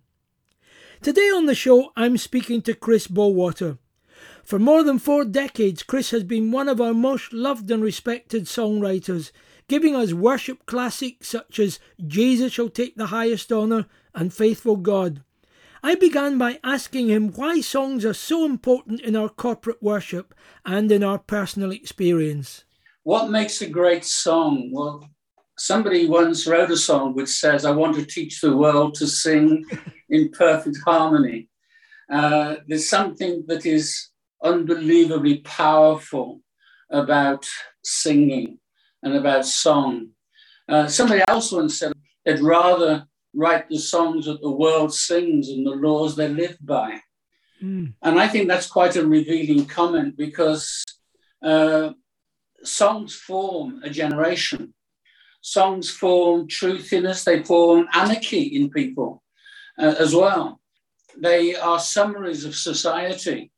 [1.01, 3.77] Today on the show, I'm speaking to Chris Bowater.
[4.43, 8.45] For more than four decades, Chris has been one of our most loved and respected
[8.45, 9.31] songwriters,
[9.67, 15.21] giving us worship classics such as Jesus Shall Take the Highest Honour and Faithful God.
[15.83, 20.33] I began by asking him why songs are so important in our corporate worship
[20.65, 22.63] and in our personal experience.
[23.03, 24.71] What makes a great song?
[24.71, 25.09] Well,
[25.57, 29.65] somebody once wrote a song which says, I want to teach the world to sing
[30.09, 31.49] in perfect harmony.
[32.11, 34.09] Uh, there's something that is
[34.43, 36.41] unbelievably powerful
[36.89, 37.45] about
[37.83, 38.59] singing
[39.03, 40.09] and about song.
[40.69, 41.93] Uh, somebody else once said
[42.25, 46.99] they'd rather write the songs that the world sings and the laws they live by.
[47.61, 47.93] Mm.
[48.01, 50.83] And I think that's quite a revealing comment because
[51.43, 51.91] uh,
[52.63, 54.73] songs form a generation.
[55.41, 59.23] Songs form truthiness, they form anarchy in people
[59.79, 60.59] uh, as well.
[61.17, 63.51] They are summaries of society.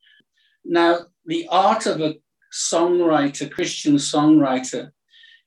[0.63, 2.15] Now, the art of a
[2.53, 4.91] songwriter, Christian songwriter,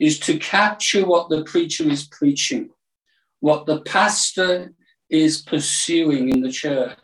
[0.00, 2.70] is to capture what the preacher is preaching,
[3.40, 4.72] what the pastor
[5.10, 6.96] is pursuing in the church,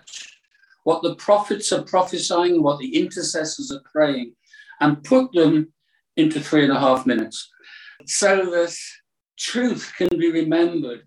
[0.85, 4.35] what the prophets are prophesying, what the intercessors are praying,
[4.81, 5.73] and put them
[6.17, 7.49] into three and a half minutes
[8.07, 8.75] so that
[9.38, 11.03] truth can be remembered.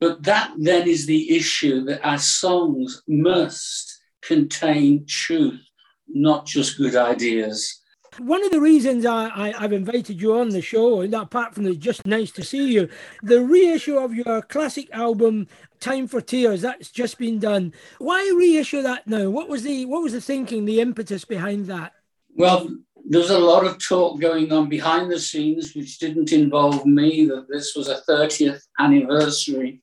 [0.00, 5.60] But that then is the issue that our songs must contain truth,
[6.08, 7.82] not just good ideas.
[8.18, 11.78] One of the reasons I, have invited you on the show, and apart from it's
[11.78, 12.88] just nice to see you,
[13.22, 15.46] the reissue of your classic album,
[15.78, 17.72] Time for Tears, that's just been done.
[17.98, 19.30] Why reissue that now?
[19.30, 21.92] What was the what was the thinking, the impetus behind that?
[22.34, 22.68] Well,
[23.10, 27.46] there's a lot of talk going on behind the scenes, which didn't involve me, that
[27.48, 29.82] this was a 30th anniversary.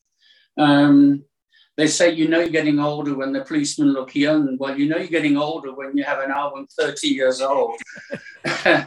[0.57, 1.25] Um,
[1.75, 4.57] they say you know you're getting older when the policemen look young.
[4.59, 7.75] Well, you know you're getting older when you have an album 30 years old.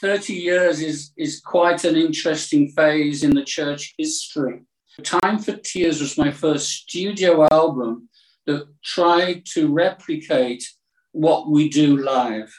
[0.00, 4.60] 30 years is, is quite an interesting phase in the church history.
[5.02, 8.08] Time for Tears was my first studio album
[8.46, 10.64] that tried to replicate
[11.12, 12.52] what we do live.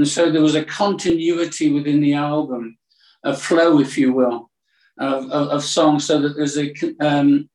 [0.00, 2.78] And so there was a continuity within the album,
[3.22, 4.50] a flow, if you will,
[4.96, 6.72] of, of, of songs, so that there's a,
[7.06, 7.50] um,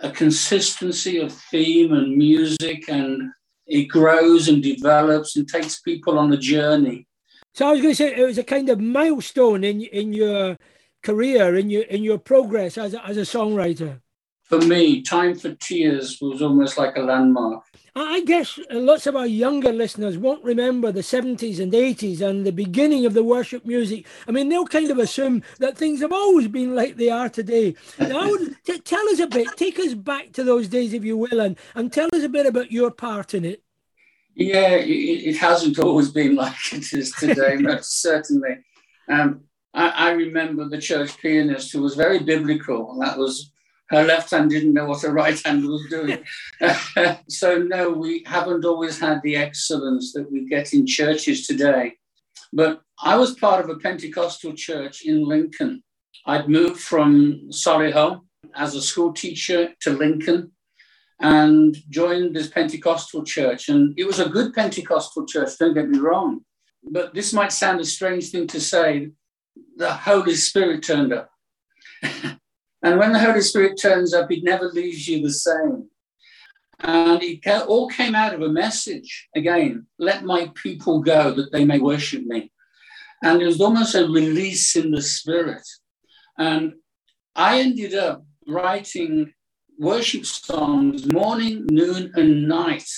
[0.00, 3.30] a consistency of theme and music, and
[3.68, 7.06] it grows and develops and takes people on a journey.
[7.54, 10.56] So I was going to say it was a kind of milestone in in your
[11.04, 14.00] career, in your in your progress as a, as a songwriter.
[14.42, 17.62] For me, Time for Tears was almost like a landmark.
[17.94, 22.52] I guess lots of our younger listeners won't remember the 70s and 80s and the
[22.52, 24.06] beginning of the worship music.
[24.28, 27.74] I mean, they'll kind of assume that things have always been like they are today.
[27.98, 31.40] Now, t- tell us a bit, take us back to those days, if you will,
[31.40, 33.62] and, and tell us a bit about your part in it.
[34.34, 38.58] Yeah, it, it hasn't always been like it is today, most certainly.
[39.08, 39.42] Um,
[39.74, 43.52] I, I remember the church pianist who was very biblical, and that was
[43.90, 46.24] her left hand didn't know what her right hand was doing.
[47.28, 51.94] so, no, we haven't always had the excellence that we get in churches today.
[52.52, 55.82] But I was part of a Pentecostal church in Lincoln.
[56.26, 58.20] I'd moved from Solihull
[58.54, 60.52] as a school teacher to Lincoln
[61.20, 63.68] and joined this Pentecostal church.
[63.68, 66.40] And it was a good Pentecostal church, don't get me wrong.
[66.82, 69.10] But this might sound a strange thing to say.
[69.76, 71.30] The Holy Spirit turned up.
[72.82, 75.88] And when the Holy Spirit turns up, he never leaves you the same.
[76.82, 81.64] And it all came out of a message again let my people go that they
[81.64, 82.50] may worship me.
[83.22, 85.62] And it was almost a release in the spirit.
[86.38, 86.74] And
[87.36, 89.32] I ended up writing
[89.78, 92.88] worship songs morning, noon, and night.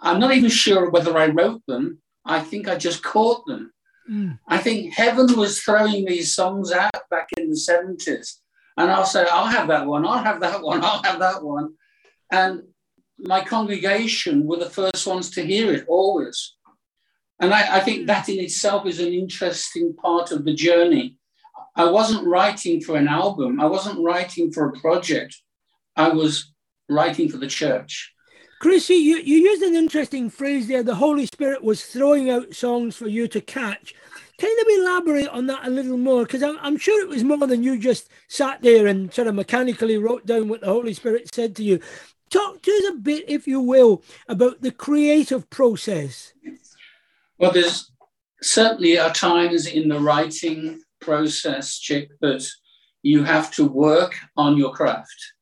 [0.00, 2.02] I'm not even sure whether I wrote them.
[2.24, 3.72] I think I just caught them.
[4.10, 4.38] Mm.
[4.48, 8.38] I think heaven was throwing these songs out back in the 70s.
[8.76, 11.74] And I'll say, I'll have that one, I'll have that one, I'll have that one.
[12.32, 12.62] And
[13.18, 16.56] my congregation were the first ones to hear it always.
[17.40, 21.16] And I, I think that in itself is an interesting part of the journey.
[21.76, 25.36] I wasn't writing for an album, I wasn't writing for a project,
[25.96, 26.52] I was
[26.88, 28.12] writing for the church.
[28.60, 30.82] Chrissy, you, you used an interesting phrase there.
[30.82, 33.94] The Holy Spirit was throwing out songs for you to catch.
[34.38, 37.46] Kind of elaborate on that a little more, because I'm, I'm sure it was more
[37.46, 41.34] than you just sat there and sort of mechanically wrote down what the Holy Spirit
[41.34, 41.80] said to you.
[42.28, 46.34] Talk to us a bit, if you will, about the creative process.
[47.38, 47.90] Well, there's
[48.42, 52.46] certainly are times in the writing process, Chick, that
[53.02, 55.32] you have to work on your craft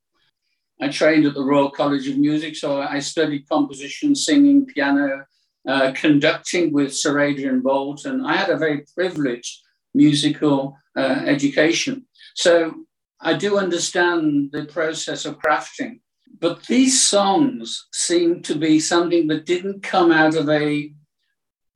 [0.80, 5.24] I trained at the Royal College of Music, so I studied composition, singing, piano,
[5.66, 9.60] uh, conducting with Sir Adrian Boult, and I had a very privileged
[9.94, 12.06] musical uh, education.
[12.34, 12.74] So
[13.20, 16.00] I do understand the process of crafting.
[16.40, 20.92] But these songs seem to be something that didn't come out of a,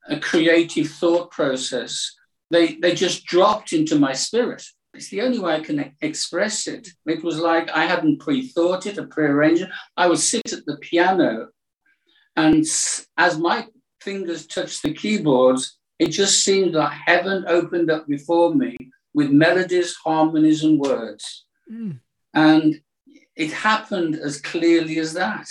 [0.09, 2.14] a creative thought process.
[2.50, 4.64] They, they just dropped into my spirit.
[4.95, 6.88] It's the only way I can express it.
[7.07, 9.70] It was like I hadn't pre thought it or pre arranged it.
[9.97, 11.49] I would sit at the piano
[12.36, 12.64] And
[13.16, 13.66] as my
[14.01, 18.76] fingers touched the keyboards, it just seemed like heaven opened up before me
[19.14, 21.45] with melodies, harmonies, and words.
[21.70, 22.01] Mm.
[22.34, 22.80] And
[23.36, 25.47] it happened as clearly as that.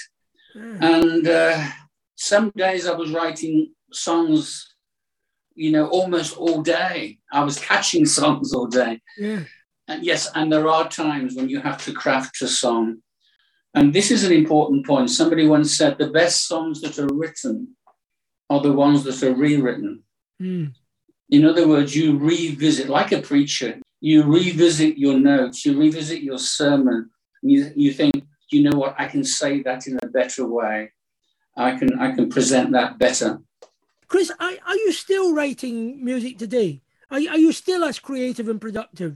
[0.55, 0.81] Mm.
[0.81, 1.67] And uh,
[2.15, 4.70] some days I was writing songs,
[5.55, 7.19] you know, almost all day.
[7.31, 9.01] I was catching songs all day.
[9.17, 9.43] Yeah.
[9.87, 12.97] And yes, and there are times when you have to craft a song.
[13.73, 15.09] And this is an important point.
[15.09, 17.75] Somebody once said the best songs that are written
[18.49, 20.03] are the ones that are rewritten.
[20.41, 20.73] Mm.
[21.29, 26.37] In other words, you revisit, like a preacher, you revisit your notes, you revisit your
[26.37, 27.09] sermon,
[27.41, 28.13] you, you think,
[28.49, 30.91] you know what, I can say that in a better way.
[31.55, 33.41] I can I can present that better.
[34.11, 36.81] Chris, are, are you still writing music today?
[37.09, 39.15] Are, are you still as creative and productive?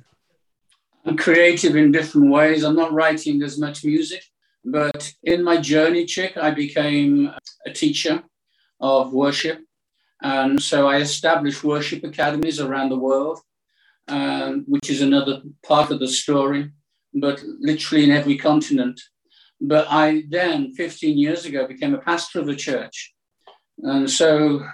[1.05, 2.63] I'm creative in different ways.
[2.63, 4.23] I'm not writing as much music,
[4.63, 7.29] but in my journey, Chick, I became
[7.65, 8.23] a teacher
[8.79, 9.59] of worship.
[10.21, 13.41] And so I established worship academies around the world,
[14.07, 16.71] um, which is another part of the story,
[17.13, 19.01] but literally in every continent.
[19.59, 23.14] But I then, 15 years ago, became a pastor of a church.
[23.79, 24.65] And so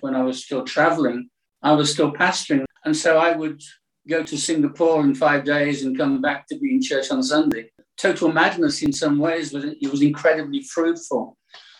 [0.00, 1.28] when I was still traveling,
[1.62, 2.64] I was still pastoring.
[2.84, 3.60] And so I would
[4.08, 7.70] go to Singapore in five days and come back to be in church on Sunday.
[7.98, 11.36] Total madness in some ways, but it was incredibly fruitful.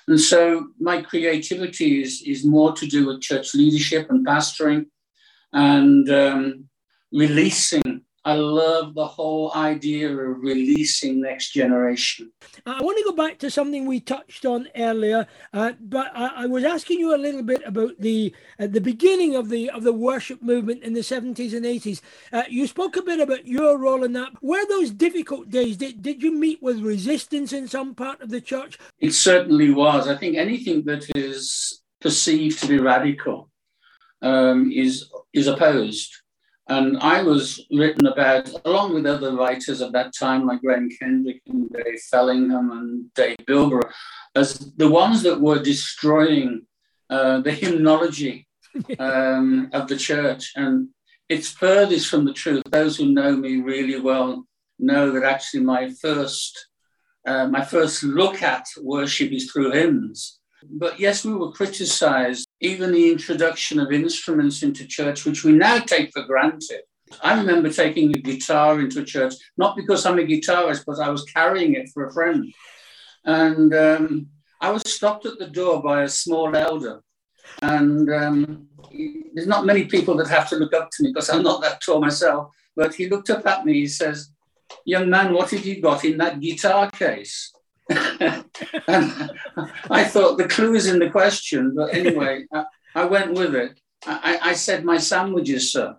[0.07, 4.87] And so my creativity is, is more to do with church leadership and pastoring
[5.53, 6.65] and um,
[7.13, 12.31] releasing I love the whole idea of releasing next generation.
[12.67, 16.47] I want to go back to something we touched on earlier, uh, but I, I,
[16.47, 19.95] was asking you a little bit about the uh, the beginning of the of the
[19.95, 22.03] worship movement in the seventies and eighties.
[22.31, 24.33] Uh, you spoke a bit about your role in that.
[24.43, 25.79] Were those difficult days?
[25.79, 28.79] Did did you meet with resistance in some part of the church?
[28.99, 30.09] It certainly was.
[30.09, 33.51] I think anything that is perceived to be radical
[34.21, 36.20] um, is is opposed.
[36.71, 41.43] And I was written about, along with other writers of that time, like Graham Kendrick
[41.49, 43.91] and Dave Fellingham and Dave Bilbrough,
[44.37, 46.67] as the ones that were destroying
[47.11, 48.47] uh, the hymnology
[49.01, 50.53] um, of the church.
[50.55, 50.91] And
[51.29, 52.63] it's furthest from the truth.
[52.71, 54.47] Those who know me really well
[54.79, 56.69] know that actually my first,
[57.27, 60.39] uh, my first look at worship is through hymns.
[60.63, 65.79] But yes, we were criticized, even the introduction of instruments into church, which we now
[65.79, 66.83] take for granted.
[67.23, 71.25] I remember taking a guitar into church, not because I'm a guitarist, but I was
[71.25, 72.53] carrying it for a friend.
[73.25, 74.27] And um,
[74.61, 77.03] I was stopped at the door by a small elder.
[77.63, 78.69] And um,
[79.35, 81.81] there's not many people that have to look up to me because I'm not that
[81.83, 82.55] tall myself.
[82.77, 84.31] But he looked up at me, he says,
[84.85, 87.53] Young man, what have you got in that guitar case?
[89.91, 92.65] I thought the clue is in the question, but anyway, I,
[92.95, 93.81] I went with it.
[94.07, 95.97] I, I, said, My sandwiches, sir.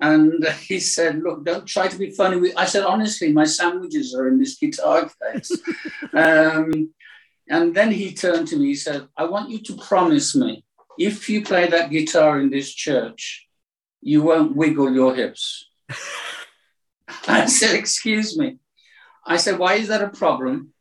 [0.00, 2.52] And he said, Look, don't try to be funny.
[2.56, 5.50] I said, Honestly, my sandwiches are in this guitar case.
[6.12, 6.94] um,
[7.48, 10.64] and then he turned to me, he said, I want you to promise me
[10.98, 13.48] if you play that guitar in this church,
[14.00, 15.68] you won't wiggle your hips.
[17.26, 18.58] I said, Excuse me.
[19.26, 20.71] I said, Why is that a problem?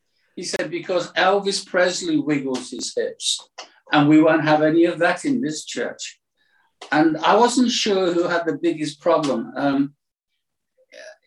[0.42, 3.48] He said, because Elvis Presley wiggles his hips,
[3.92, 6.20] and we won't have any of that in this church.
[6.92, 9.54] And I wasn't sure who had the biggest problem.
[9.56, 9.94] Um,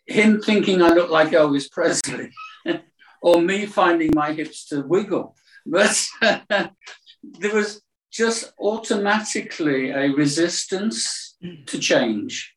[0.05, 2.29] him thinking I look like Elvis Presley,
[3.21, 5.37] or me finding my hips to wiggle.
[5.65, 11.37] But there was just automatically a resistance
[11.67, 12.53] to change.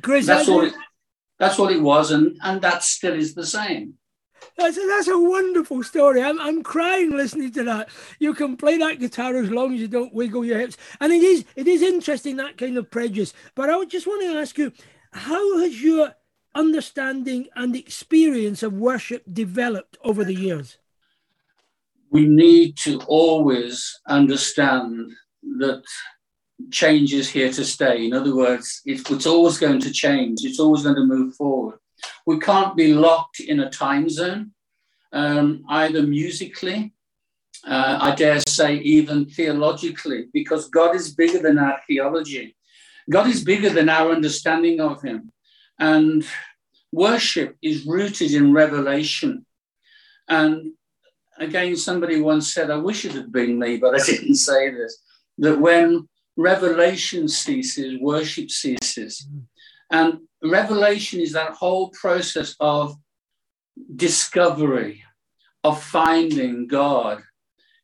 [0.00, 0.72] Chris, that's, all it,
[1.38, 3.98] that's what it was, and, and that still is the same.
[4.58, 6.20] That's a, that's a wonderful story.
[6.20, 7.90] I'm, I'm crying listening to that.
[8.18, 11.22] You can play that guitar as long as you don't wiggle your hips, and it
[11.22, 13.32] is it is interesting that kind of prejudice.
[13.54, 14.72] But I just want to ask you,
[15.12, 16.12] how has your
[16.56, 20.78] understanding and experience of worship developed over the years?
[22.10, 25.12] We need to always understand
[25.58, 25.84] that
[26.72, 28.06] change is here to stay.
[28.06, 30.40] In other words, it's always going to change.
[30.42, 31.78] It's always going to move forward.
[32.26, 34.52] We can't be locked in a time zone,
[35.12, 36.92] um, either musically,
[37.66, 42.56] uh, I dare say, even theologically, because God is bigger than our theology.
[43.10, 45.32] God is bigger than our understanding of Him.
[45.78, 46.26] And
[46.92, 49.44] worship is rooted in revelation.
[50.28, 50.72] And
[51.38, 54.98] again, somebody once said, I wish it had been me, but I didn't say this,
[55.38, 59.26] that when revelation ceases, worship ceases.
[59.90, 62.96] And revelation is that whole process of
[63.96, 65.02] discovery,
[65.64, 67.22] of finding God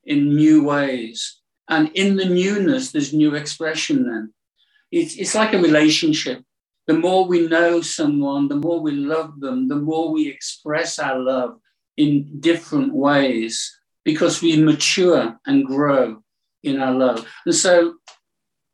[0.05, 1.41] in new ways.
[1.69, 4.33] And in the newness, there's new expression then.
[4.93, 6.43] It's, it's like a relationship.
[6.87, 11.19] The more we know someone, the more we love them, the more we express our
[11.19, 11.59] love
[11.97, 16.23] in different ways because we mature and grow
[16.63, 17.27] in our love.
[17.47, 17.95] And so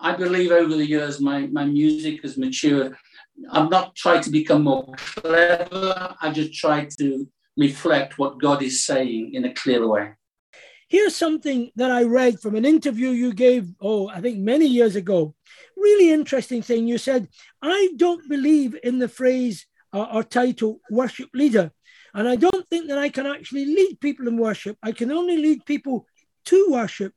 [0.00, 2.96] I believe over the years, my, my music has matured.
[3.50, 6.16] I've not trying to become more clever.
[6.20, 10.12] I just try to reflect what God is saying in a clear way.
[10.88, 14.96] Here's something that I read from an interview you gave, oh, I think many years
[14.96, 15.34] ago.
[15.76, 16.88] Really interesting thing.
[16.88, 17.28] You said,
[17.62, 21.70] I don't believe in the phrase uh, or title worship leader.
[22.12, 24.76] And I don't think that I can actually lead people in worship.
[24.82, 26.06] I can only lead people
[26.46, 27.12] to worship.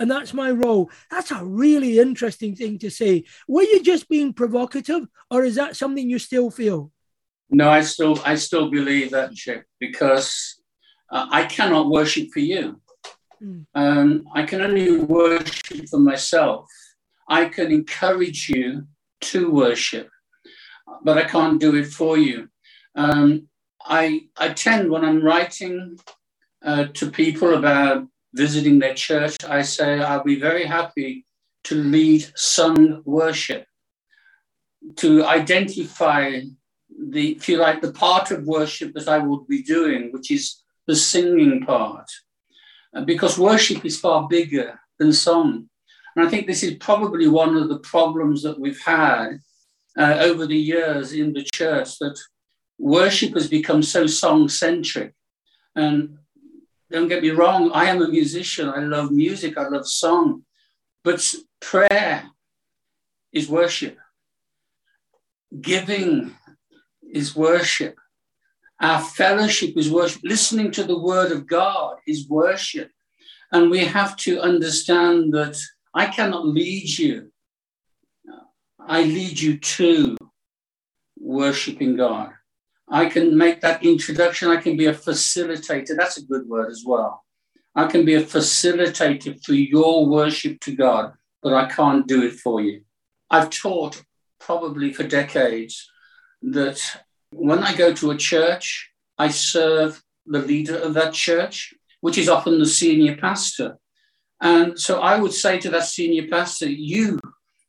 [0.00, 0.90] And that's my role.
[1.10, 3.24] That's a really interesting thing to say.
[3.48, 6.92] Were you just being provocative, or is that something you still feel?
[7.50, 10.62] No, I still, I still believe that, Chick, because
[11.10, 12.80] uh, I cannot worship for you.
[13.42, 13.66] Mm.
[13.74, 16.66] Um, I can only worship for myself.
[17.28, 18.86] I can encourage you
[19.20, 20.08] to worship,
[21.02, 22.48] but I can't do it for you.
[22.94, 23.48] Um,
[23.84, 25.98] I, I tend, when I'm writing
[26.64, 28.06] uh, to people about
[28.44, 31.26] visiting their church, I say I'll be very happy
[31.64, 33.64] to lead sung worship,
[35.02, 36.40] to identify
[37.14, 40.44] the, if you like, the part of worship that I will be doing, which is
[40.86, 42.08] the singing part,
[42.94, 45.68] uh, because worship is far bigger than song.
[46.14, 49.28] And I think this is probably one of the problems that we've had
[50.02, 52.16] uh, over the years in the church that
[52.78, 55.12] worship has become so song centric.
[55.74, 56.18] And
[56.90, 58.68] don't get me wrong, I am a musician.
[58.68, 60.44] I love music, I love song.
[61.04, 61.22] But
[61.60, 62.24] prayer
[63.32, 63.98] is worship.
[65.60, 66.34] Giving
[67.12, 67.96] is worship.
[68.80, 70.22] Our fellowship is worship.
[70.24, 72.90] Listening to the word of God is worship.
[73.52, 75.58] And we have to understand that
[75.94, 77.32] I cannot lead you.
[78.80, 80.16] I lead you to
[81.18, 82.30] worshiping God.
[82.90, 84.50] I can make that introduction.
[84.50, 85.96] I can be a facilitator.
[85.96, 87.24] That's a good word as well.
[87.74, 91.12] I can be a facilitator for your worship to God,
[91.42, 92.82] but I can't do it for you.
[93.30, 94.02] I've taught
[94.40, 95.88] probably for decades
[96.42, 96.80] that
[97.30, 102.28] when I go to a church, I serve the leader of that church, which is
[102.28, 103.78] often the senior pastor.
[104.40, 107.20] And so I would say to that senior pastor, You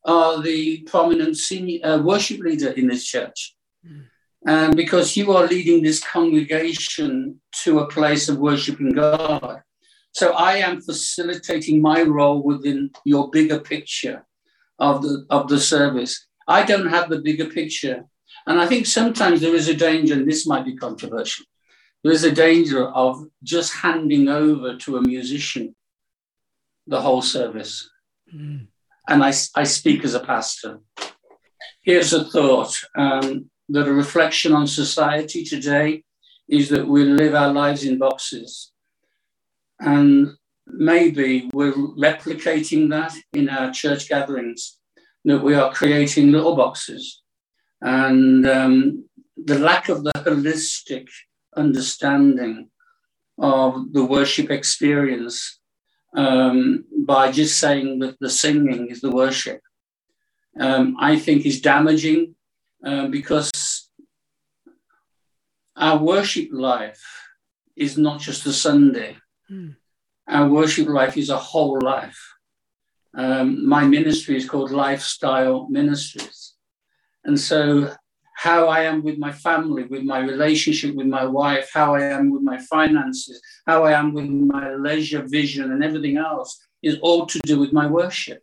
[0.04, 3.54] are the prominent senior uh, worship leader in this church.
[3.86, 4.06] Mm
[4.46, 9.62] and because you are leading this congregation to a place of worshiping God.
[10.12, 14.26] So I am facilitating my role within your bigger picture
[14.78, 16.26] of the of the service.
[16.48, 18.04] I don't have the bigger picture.
[18.46, 21.44] And I think sometimes there is a danger, and this might be controversial,
[22.02, 25.74] there is a danger of just handing over to a musician
[26.86, 27.88] the whole service.
[28.34, 28.68] Mm.
[29.08, 30.80] And I, I speak as a pastor.
[31.82, 32.74] Here's a thought.
[32.96, 36.02] Um, that a reflection on society today
[36.48, 38.72] is that we live our lives in boxes.
[39.78, 44.78] And maybe we're replicating that in our church gatherings,
[45.24, 47.22] that we are creating little boxes.
[47.80, 49.04] And um,
[49.36, 51.06] the lack of the holistic
[51.56, 52.68] understanding
[53.38, 55.60] of the worship experience
[56.16, 59.60] um, by just saying that the singing is the worship,
[60.58, 62.34] um, I think is damaging
[62.84, 63.50] uh, because
[65.80, 67.02] our worship life
[67.74, 69.16] is not just a Sunday.
[69.50, 69.76] Mm.
[70.28, 72.20] Our worship life is a whole life.
[73.14, 76.54] Um, my ministry is called Lifestyle Ministries.
[77.24, 77.92] And so,
[78.36, 82.30] how I am with my family, with my relationship with my wife, how I am
[82.30, 87.26] with my finances, how I am with my leisure vision, and everything else is all
[87.26, 88.42] to do with my worship.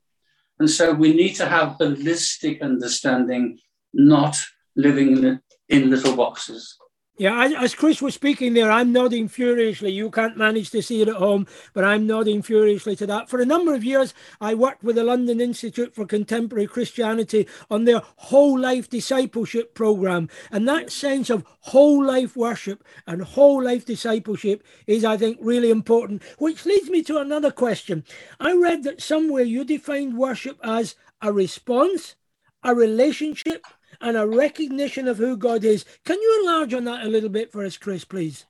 [0.60, 3.60] And so, we need to have holistic understanding
[3.94, 4.38] not
[4.76, 6.78] living in, in little boxes.
[7.20, 9.92] Yeah, as Chris was speaking there, I'm nodding furiously.
[9.92, 13.28] You can't manage to see it at home, but I'm nodding furiously to that.
[13.28, 17.86] For a number of years, I worked with the London Institute for Contemporary Christianity on
[17.86, 20.30] their whole life discipleship program.
[20.52, 25.72] And that sense of whole life worship and whole life discipleship is, I think, really
[25.72, 26.22] important.
[26.38, 28.04] Which leads me to another question.
[28.40, 30.94] I read that somewhere you defined worship as
[31.24, 32.16] a response
[32.64, 33.66] a relationship,
[34.02, 35.86] and a recognition of who God is.
[36.06, 38.46] Can you enlarge on that a little bit for us, Chris, please?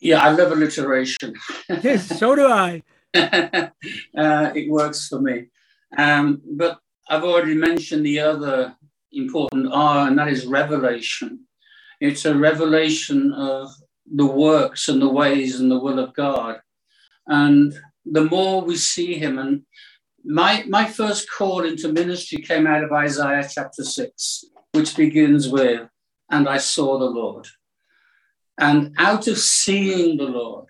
[0.00, 1.34] Yeah, I love alliteration.
[1.82, 2.82] yes, so do I.
[3.14, 3.70] uh,
[4.54, 5.46] it works for me.
[5.96, 8.76] Um, but I've already mentioned the other
[9.12, 11.40] important R, and that is revelation.
[12.00, 13.70] It's a revelation of
[14.12, 16.60] the works and the ways and the will of God.
[17.26, 19.38] And the more we see him.
[19.38, 19.62] And
[20.24, 25.88] my, my first call into ministry came out of Isaiah chapter 6, which begins with,
[26.30, 27.46] And I saw the Lord.
[28.58, 30.66] And out of seeing the Lord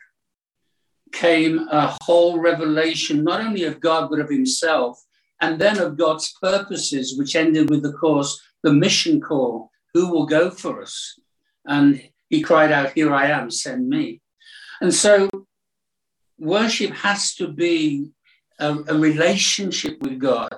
[1.13, 5.03] came a whole revelation, not only of God, but of himself,
[5.41, 10.27] and then of God's purposes, which ended with, the course, the mission call who will
[10.27, 11.19] go for us?
[11.67, 14.21] And he cried out, Here I am, send me.
[14.81, 15.29] And so
[16.39, 18.09] worship has to be
[18.61, 20.53] a, a, relationship with God.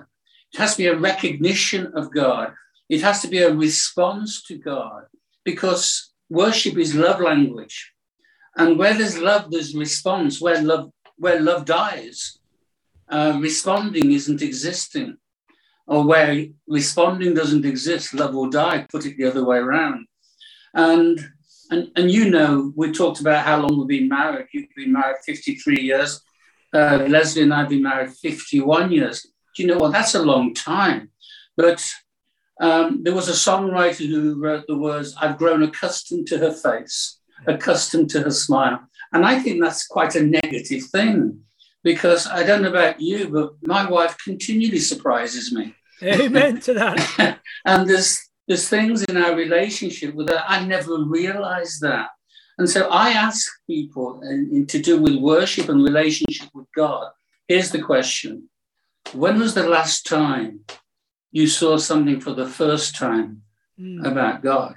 [0.52, 2.52] It has to be a recognition of God.
[2.88, 5.04] It has to be a response to God
[5.44, 7.92] because worship is love language.
[8.56, 10.40] And where there's love, there's response.
[10.40, 12.38] Where love, where love dies,
[13.08, 15.16] uh, responding isn't existing.
[15.86, 18.86] Or where responding doesn't exist, love will die.
[18.90, 20.06] Put it the other way around.
[20.74, 21.18] And
[21.72, 24.46] and, and you know, we talked about how long we've been married.
[24.52, 26.20] You've been married 53 years.
[26.72, 29.26] Uh, Leslie and I have been married 51 years.
[29.54, 29.92] Do you know what?
[29.92, 31.10] That's a long time.
[31.56, 31.86] But
[32.60, 37.18] um, there was a songwriter who wrote the words, I've grown accustomed to her face,
[37.46, 38.80] accustomed to her smile.
[39.12, 41.40] And I think that's quite a negative thing
[41.84, 45.74] because I don't know about you, but my wife continually surprises me.
[46.02, 47.38] Amen to that.
[47.66, 48.18] and there's
[48.48, 52.08] there's things in our relationship with that I never realized that.
[52.58, 57.10] And so I ask people and, to do with worship and relationship with God.
[57.48, 58.48] Here's the question
[59.12, 60.60] When was the last time
[61.30, 63.42] you saw something for the first time
[63.78, 64.06] mm.
[64.06, 64.74] about God?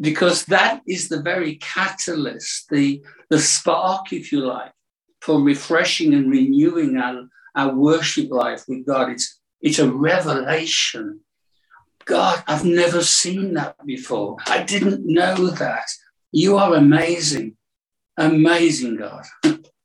[0.00, 4.72] Because that is the very catalyst, the, the spark, if you like,
[5.20, 9.10] for refreshing and renewing our, our worship life with God.
[9.10, 11.20] It's, it's a revelation
[12.08, 14.38] God, I've never seen that before.
[14.46, 15.86] I didn't know that.
[16.32, 17.56] You are amazing.
[18.16, 19.26] Amazing God.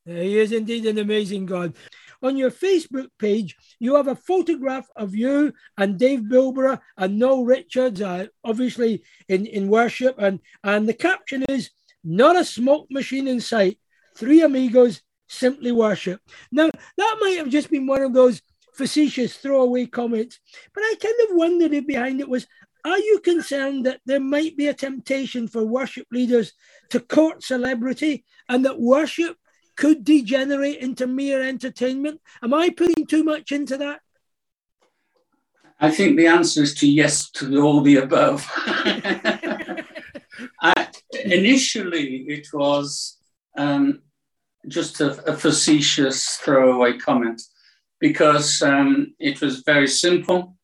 [0.06, 1.76] he is indeed an amazing God.
[2.22, 7.44] On your Facebook page, you have a photograph of you and Dave Bilbrough and Noel
[7.44, 10.16] Richards, uh, obviously in, in worship.
[10.18, 11.72] And, and the caption is,
[12.06, 13.78] Not a smoke machine in sight.
[14.16, 16.22] Three amigos simply worship.
[16.54, 18.42] Now, that might have just been one of those
[18.76, 20.40] facetious throwaway comments.
[20.74, 22.48] But I kind of wondered behind it was
[22.86, 26.52] are you concerned that there might be a temptation for worship leaders
[26.90, 29.38] to court celebrity and that worship
[29.78, 32.20] could degenerate into mere entertainment?
[32.42, 34.02] Am I putting too much into that?
[35.80, 38.50] I think the answer is to yes to all the above.
[40.62, 40.88] I,
[41.24, 43.18] initially, it was
[43.58, 44.02] um,
[44.68, 47.42] just a, a facetious throwaway comment
[48.04, 50.58] because um, it was very simple.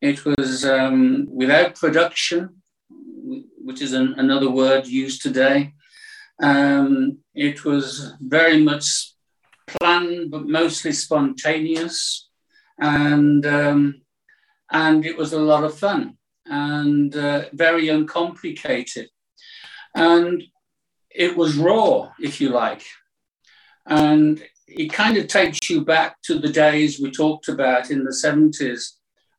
[0.00, 2.62] It was um, without production,
[3.66, 5.72] which is an, another word used today.
[6.40, 8.86] Um, it was very much
[9.66, 12.28] planned, but mostly spontaneous,
[12.78, 14.02] and um,
[14.70, 16.16] and it was a lot of fun
[16.46, 19.08] and uh, very uncomplicated,
[19.96, 20.44] and
[21.10, 22.84] it was raw, if you like,
[23.84, 28.10] and it kind of takes you back to the days we talked about in the
[28.10, 28.92] 70s.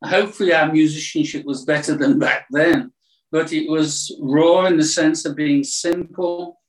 [0.03, 2.91] Hopefully, our musicianship was better than back then,
[3.32, 6.59] but it was raw in the sense of being simple,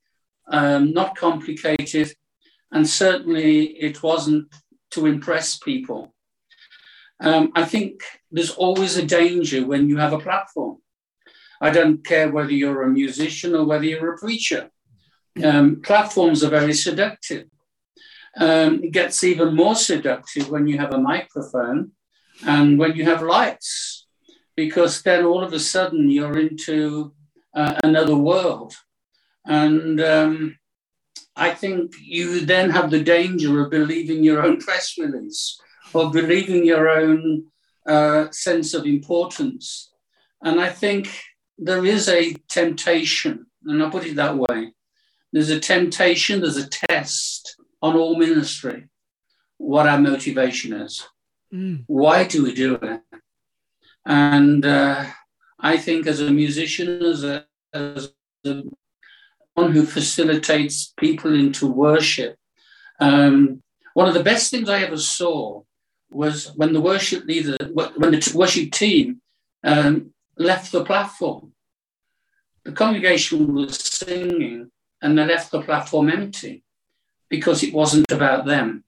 [0.51, 2.13] um, not complicated,
[2.73, 4.53] and certainly it wasn't
[4.91, 6.15] to impress people.
[7.21, 10.79] Um, I think there's always a danger when you have a platform.
[11.61, 14.71] I don't care whether you're a musician or whether you're a preacher.
[15.43, 17.47] Um, platforms are very seductive.
[18.39, 21.93] Um, it gets even more seductive when you have a microphone
[22.47, 24.07] and when you have lights,
[24.57, 27.15] because then all of a sudden you're into
[27.55, 28.75] uh, another world.
[29.47, 30.59] And um,
[31.35, 35.59] I think you then have the danger of believing your own press release
[35.95, 37.47] or believing your own
[37.87, 39.93] uh, sense of importance.
[40.43, 41.09] And I think
[41.57, 44.73] there is a temptation, and I'll put it that way
[45.33, 47.56] there's a temptation, there's a test
[47.87, 48.89] on all ministry
[49.59, 51.07] what our motivation is.
[51.53, 51.85] Mm.
[51.87, 53.01] Why do we do it?
[54.05, 55.07] And uh,
[55.59, 58.13] I think as a musician, as a, as
[58.45, 58.63] a
[59.55, 62.37] one who facilitates people into worship,
[63.01, 63.63] um,
[63.95, 65.63] one of the best things I ever saw
[66.11, 69.21] was when the worship leader, when the worship team
[69.65, 71.53] um, left the platform.
[72.65, 74.71] The congregation was singing
[75.01, 76.65] and they left the platform empty
[77.29, 78.85] because it wasn't about them.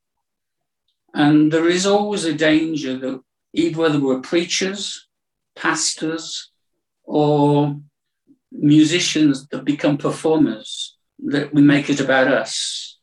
[1.15, 3.21] And there is always a danger that
[3.53, 5.09] either whether we're preachers,
[5.57, 6.51] pastors,
[7.05, 7.77] or
[8.53, 12.99] musicians that become performers, that we make it about us.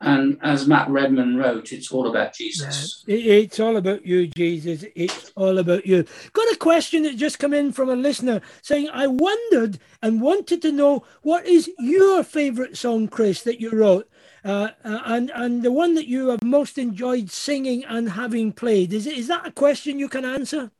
[0.00, 3.04] And as Matt Redman wrote, it's all about Jesus.
[3.06, 4.84] Yeah, it's all about you, Jesus.
[4.94, 6.04] It's all about you.
[6.34, 10.60] Got a question that just come in from a listener saying, I wondered and wanted
[10.62, 14.10] to know what is your favourite song, Chris, that you wrote?
[14.44, 18.92] Uh, uh, and and the one that you have most enjoyed singing and having played
[18.92, 20.70] is is that a question you can answer?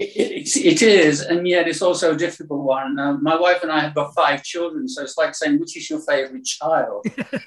[0.00, 2.96] It, it is, and yet it's also a difficult one.
[3.00, 5.90] Uh, my wife and I have got five children, so it's like saying, which is
[5.90, 7.04] your favorite child?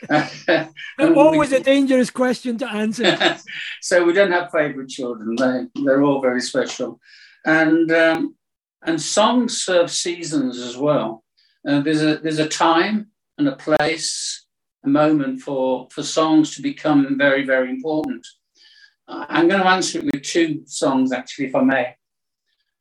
[0.99, 3.17] always we, a dangerous question to answer.
[3.81, 5.37] so we don't have favorite children.
[5.37, 6.99] They, they're all very special.
[7.45, 8.35] And, um,
[8.83, 11.23] and songs serve seasons as well.
[11.65, 14.40] Uh, there's, a, there's a time and a place,
[14.89, 18.25] moment for, for songs to become very, very important.
[19.07, 21.95] I'm going to answer it with two songs, actually, if I may.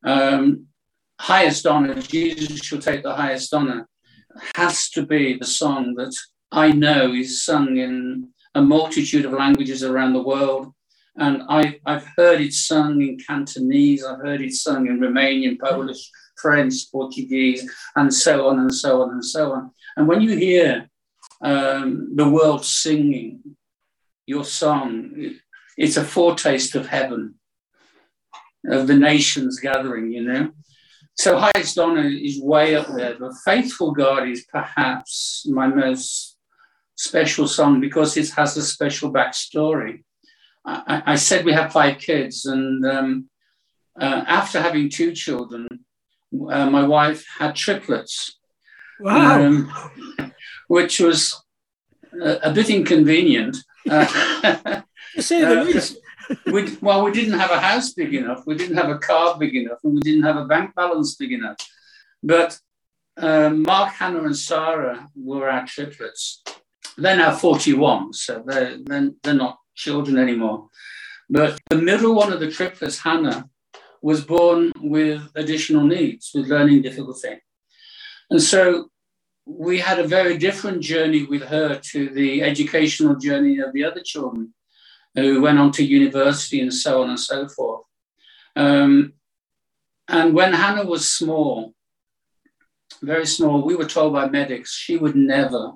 [0.05, 0.67] Um,
[1.19, 3.89] highest honor, Jesus shall take the highest honor,
[4.55, 6.15] has to be the song that
[6.53, 10.73] I know is sung in a multitude of languages around the world.
[11.17, 16.11] And I, I've heard it sung in Cantonese, I've heard it sung in Romanian, Polish,
[16.41, 19.71] French, Portuguese, and so on and so on and so on.
[19.97, 20.90] And when you hear
[21.43, 23.41] um, the world singing
[24.27, 25.35] your song,
[25.77, 27.35] it's a foretaste of heaven
[28.67, 30.51] of the nations gathering, you know.
[31.17, 36.37] So highest honor is way up there, but faithful God is perhaps my most
[36.97, 40.05] special song because it has a special backstory.
[40.65, 43.31] I, I said we have five kids, and um,
[43.99, 45.67] uh, after having two children,
[46.51, 48.39] uh, my wife had triplets.
[49.01, 49.43] Wow.
[49.43, 50.30] Um,
[50.71, 51.43] which was
[52.23, 53.57] a, a bit inconvenient.
[53.91, 54.07] Uh,
[55.17, 55.99] to say the least
[56.47, 59.57] we, well, we didn't have a house big enough, we didn't have a car big
[59.57, 61.57] enough, and we didn't have a bank balance big enough.
[62.23, 62.57] But
[63.17, 66.45] um, Mark, Hannah, and Sarah were our triplets.
[66.97, 70.69] They're now 41, so they're, they're, they're not children anymore.
[71.29, 73.49] But the middle one of the triplets, Hannah,
[74.03, 77.43] was born with additional needs, with learning difficulty.
[78.31, 78.91] And so
[79.59, 84.01] we had a very different journey with her to the educational journey of the other
[84.03, 84.55] children
[85.15, 87.83] who went on to university and so on and so forth.
[88.55, 89.15] Um,
[90.09, 91.75] and when Hannah was small,
[93.03, 95.73] very small, we were told by medics she would never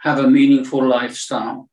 [0.00, 1.68] have a meaningful lifestyle.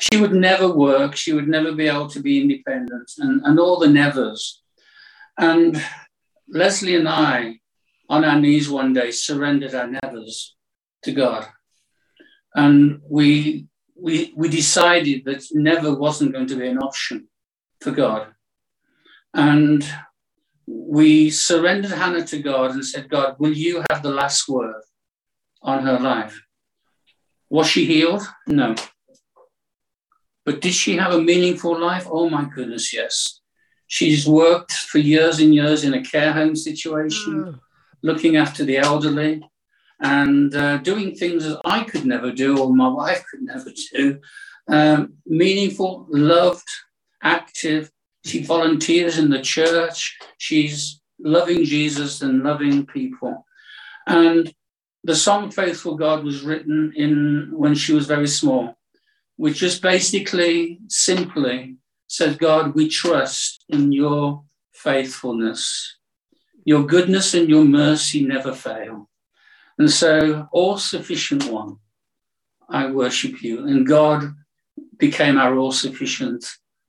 [0.00, 3.78] She would never work, she would never be able to be independent, and, and all
[3.78, 4.62] the nevers.
[5.38, 5.82] And
[6.48, 7.60] Leslie and I,
[8.08, 10.55] on our knees one day, surrendered our nevers
[11.06, 11.46] to God.
[12.54, 13.66] And we
[13.98, 17.28] we, we decided that never wasn't going to be an option
[17.80, 18.28] for God.
[19.32, 19.84] And
[20.66, 24.82] we surrendered Hannah to God and said, God, will you have the last word
[25.62, 26.38] on her life?
[27.48, 28.22] Was she healed?
[28.46, 28.74] No.
[30.44, 32.06] But did she have a meaningful life?
[32.10, 33.40] Oh my goodness, yes.
[33.86, 37.60] She's worked for years and years in a care home situation, mm.
[38.02, 39.42] looking after the elderly
[40.00, 44.20] and uh, doing things that I could never do or my wife could never do.
[44.68, 46.68] Um, meaningful, loved,
[47.22, 47.90] active.
[48.24, 50.16] She volunteers in the church.
[50.38, 53.46] She's loving Jesus and loving people.
[54.06, 54.52] And
[55.04, 58.76] the song Faithful God was written in when she was very small,
[59.36, 61.76] which just basically, simply
[62.08, 65.96] said, God, we trust in your faithfulness.
[66.64, 69.08] Your goodness and your mercy never fail.
[69.78, 71.76] And so, all sufficient one,
[72.68, 73.66] I worship you.
[73.66, 74.34] And God
[74.98, 76.46] became our all sufficient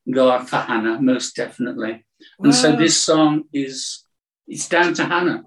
[0.09, 2.05] God for Hannah, most definitely.
[2.39, 4.05] And so this song is
[4.47, 5.43] it's down to Hannah.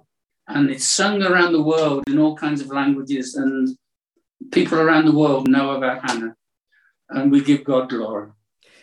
[0.46, 3.68] And it's sung around the world in all kinds of languages, and
[4.50, 6.34] people around the world know about Hannah.
[7.08, 8.30] And we give God glory.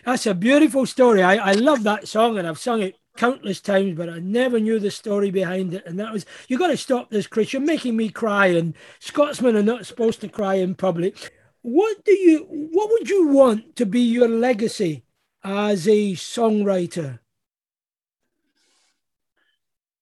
[0.05, 1.22] That's a beautiful story.
[1.22, 4.80] I, I love that song, and I've sung it countless times, but I never knew
[4.80, 5.86] the story behind it.
[5.86, 7.51] And that was, you've got to stop this, Chris.
[7.51, 11.34] You're making me cry, and Scotsmen are not supposed to cry in public.
[11.61, 15.03] What do you, what would you want to be your legacy
[15.43, 17.20] as a songwriter?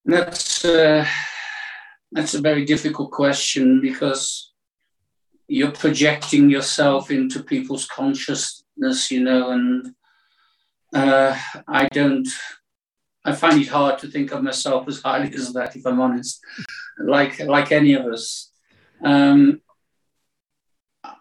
[0.07, 1.05] That's uh,
[2.11, 4.53] that's a very difficult question because
[5.47, 9.95] you're projecting yourself into people's consciousness, you know, and
[10.93, 11.37] uh,
[11.67, 12.27] I don't
[13.25, 16.39] I find it hard to think of myself as highly as that, if I'm honest,
[16.99, 18.51] like, like any of us.
[19.03, 19.61] Um,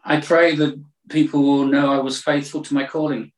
[0.04, 3.32] I pray that people will know I was faithful to my calling.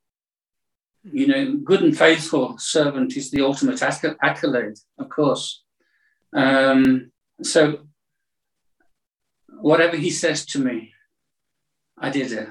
[1.05, 5.63] You know, good and faithful servant is the ultimate acc- accolade, of course.
[6.33, 7.13] Um,
[7.43, 7.87] so,
[9.61, 10.93] whatever he says to me,
[11.97, 12.49] I did it.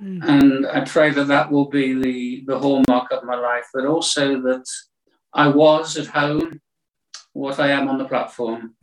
[0.00, 0.22] Mm.
[0.22, 4.40] And I pray that that will be the, the hallmark of my life, but also
[4.42, 4.64] that
[5.34, 6.60] I was at home
[7.32, 8.74] what I am on the platform.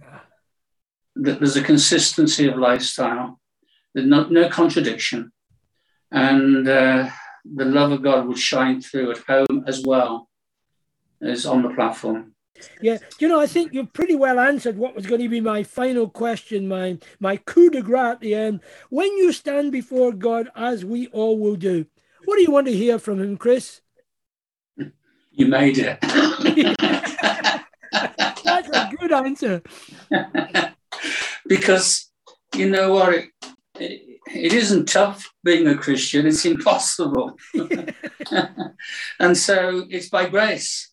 [1.16, 3.40] That there's a consistency of lifestyle,
[3.94, 5.32] there's no, no contradiction,
[6.12, 7.10] and uh,
[7.44, 10.30] the love of God would shine through at home as well
[11.22, 12.36] as on the platform.
[12.82, 15.64] Yeah, you know, I think you've pretty well answered what was going to be my
[15.64, 18.62] final question, my my coup de grace at the end.
[18.90, 21.86] When you stand before God, as we all will do,
[22.26, 23.82] what do you want to hear from Him, Chris?
[25.40, 25.98] You made it.
[28.44, 29.62] That's a good answer.
[31.48, 32.12] because
[32.54, 33.14] you know what?
[33.14, 33.30] It,
[33.80, 37.38] it, it isn't tough being a Christian, it's impossible.
[39.22, 40.92] and so it's by grace.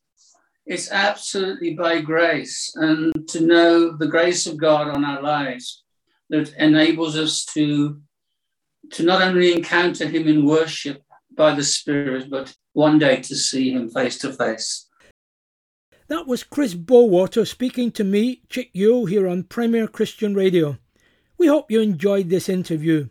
[0.64, 2.72] It's absolutely by grace.
[2.76, 5.82] And to know the grace of God on our lives
[6.30, 8.01] that enables us to,
[8.92, 11.03] to not only encounter Him in worship
[11.36, 14.86] by the Spirit, but one day to see Him face to face.
[16.08, 20.76] That was Chris Bowater speaking to me, Chick Yuill, here on Premier Christian Radio.
[21.38, 23.08] We hope you enjoyed this interview.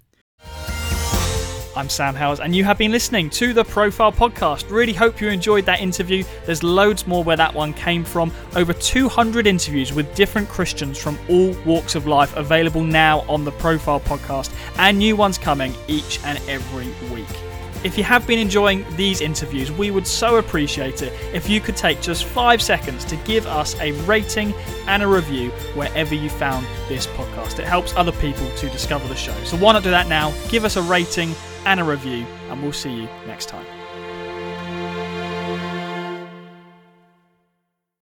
[1.76, 4.70] I'm Sam Hailes, and you have been listening to the Profile Podcast.
[4.70, 6.24] Really hope you enjoyed that interview.
[6.46, 8.32] There's loads more where that one came from.
[8.56, 13.52] Over 200 interviews with different Christians from all walks of life available now on the
[13.52, 17.45] Profile Podcast, and new ones coming each and every week.
[17.86, 21.78] If you have been enjoying these interviews, we would so appreciate it if you could
[21.78, 24.56] take just five seconds to give us a rating
[24.88, 27.60] and a review wherever you found this podcast.
[27.60, 29.36] It helps other people to discover the show.
[29.44, 30.34] So why not do that now?
[30.50, 31.36] Give us a rating
[31.68, 33.68] and a review, and we'll see you next time.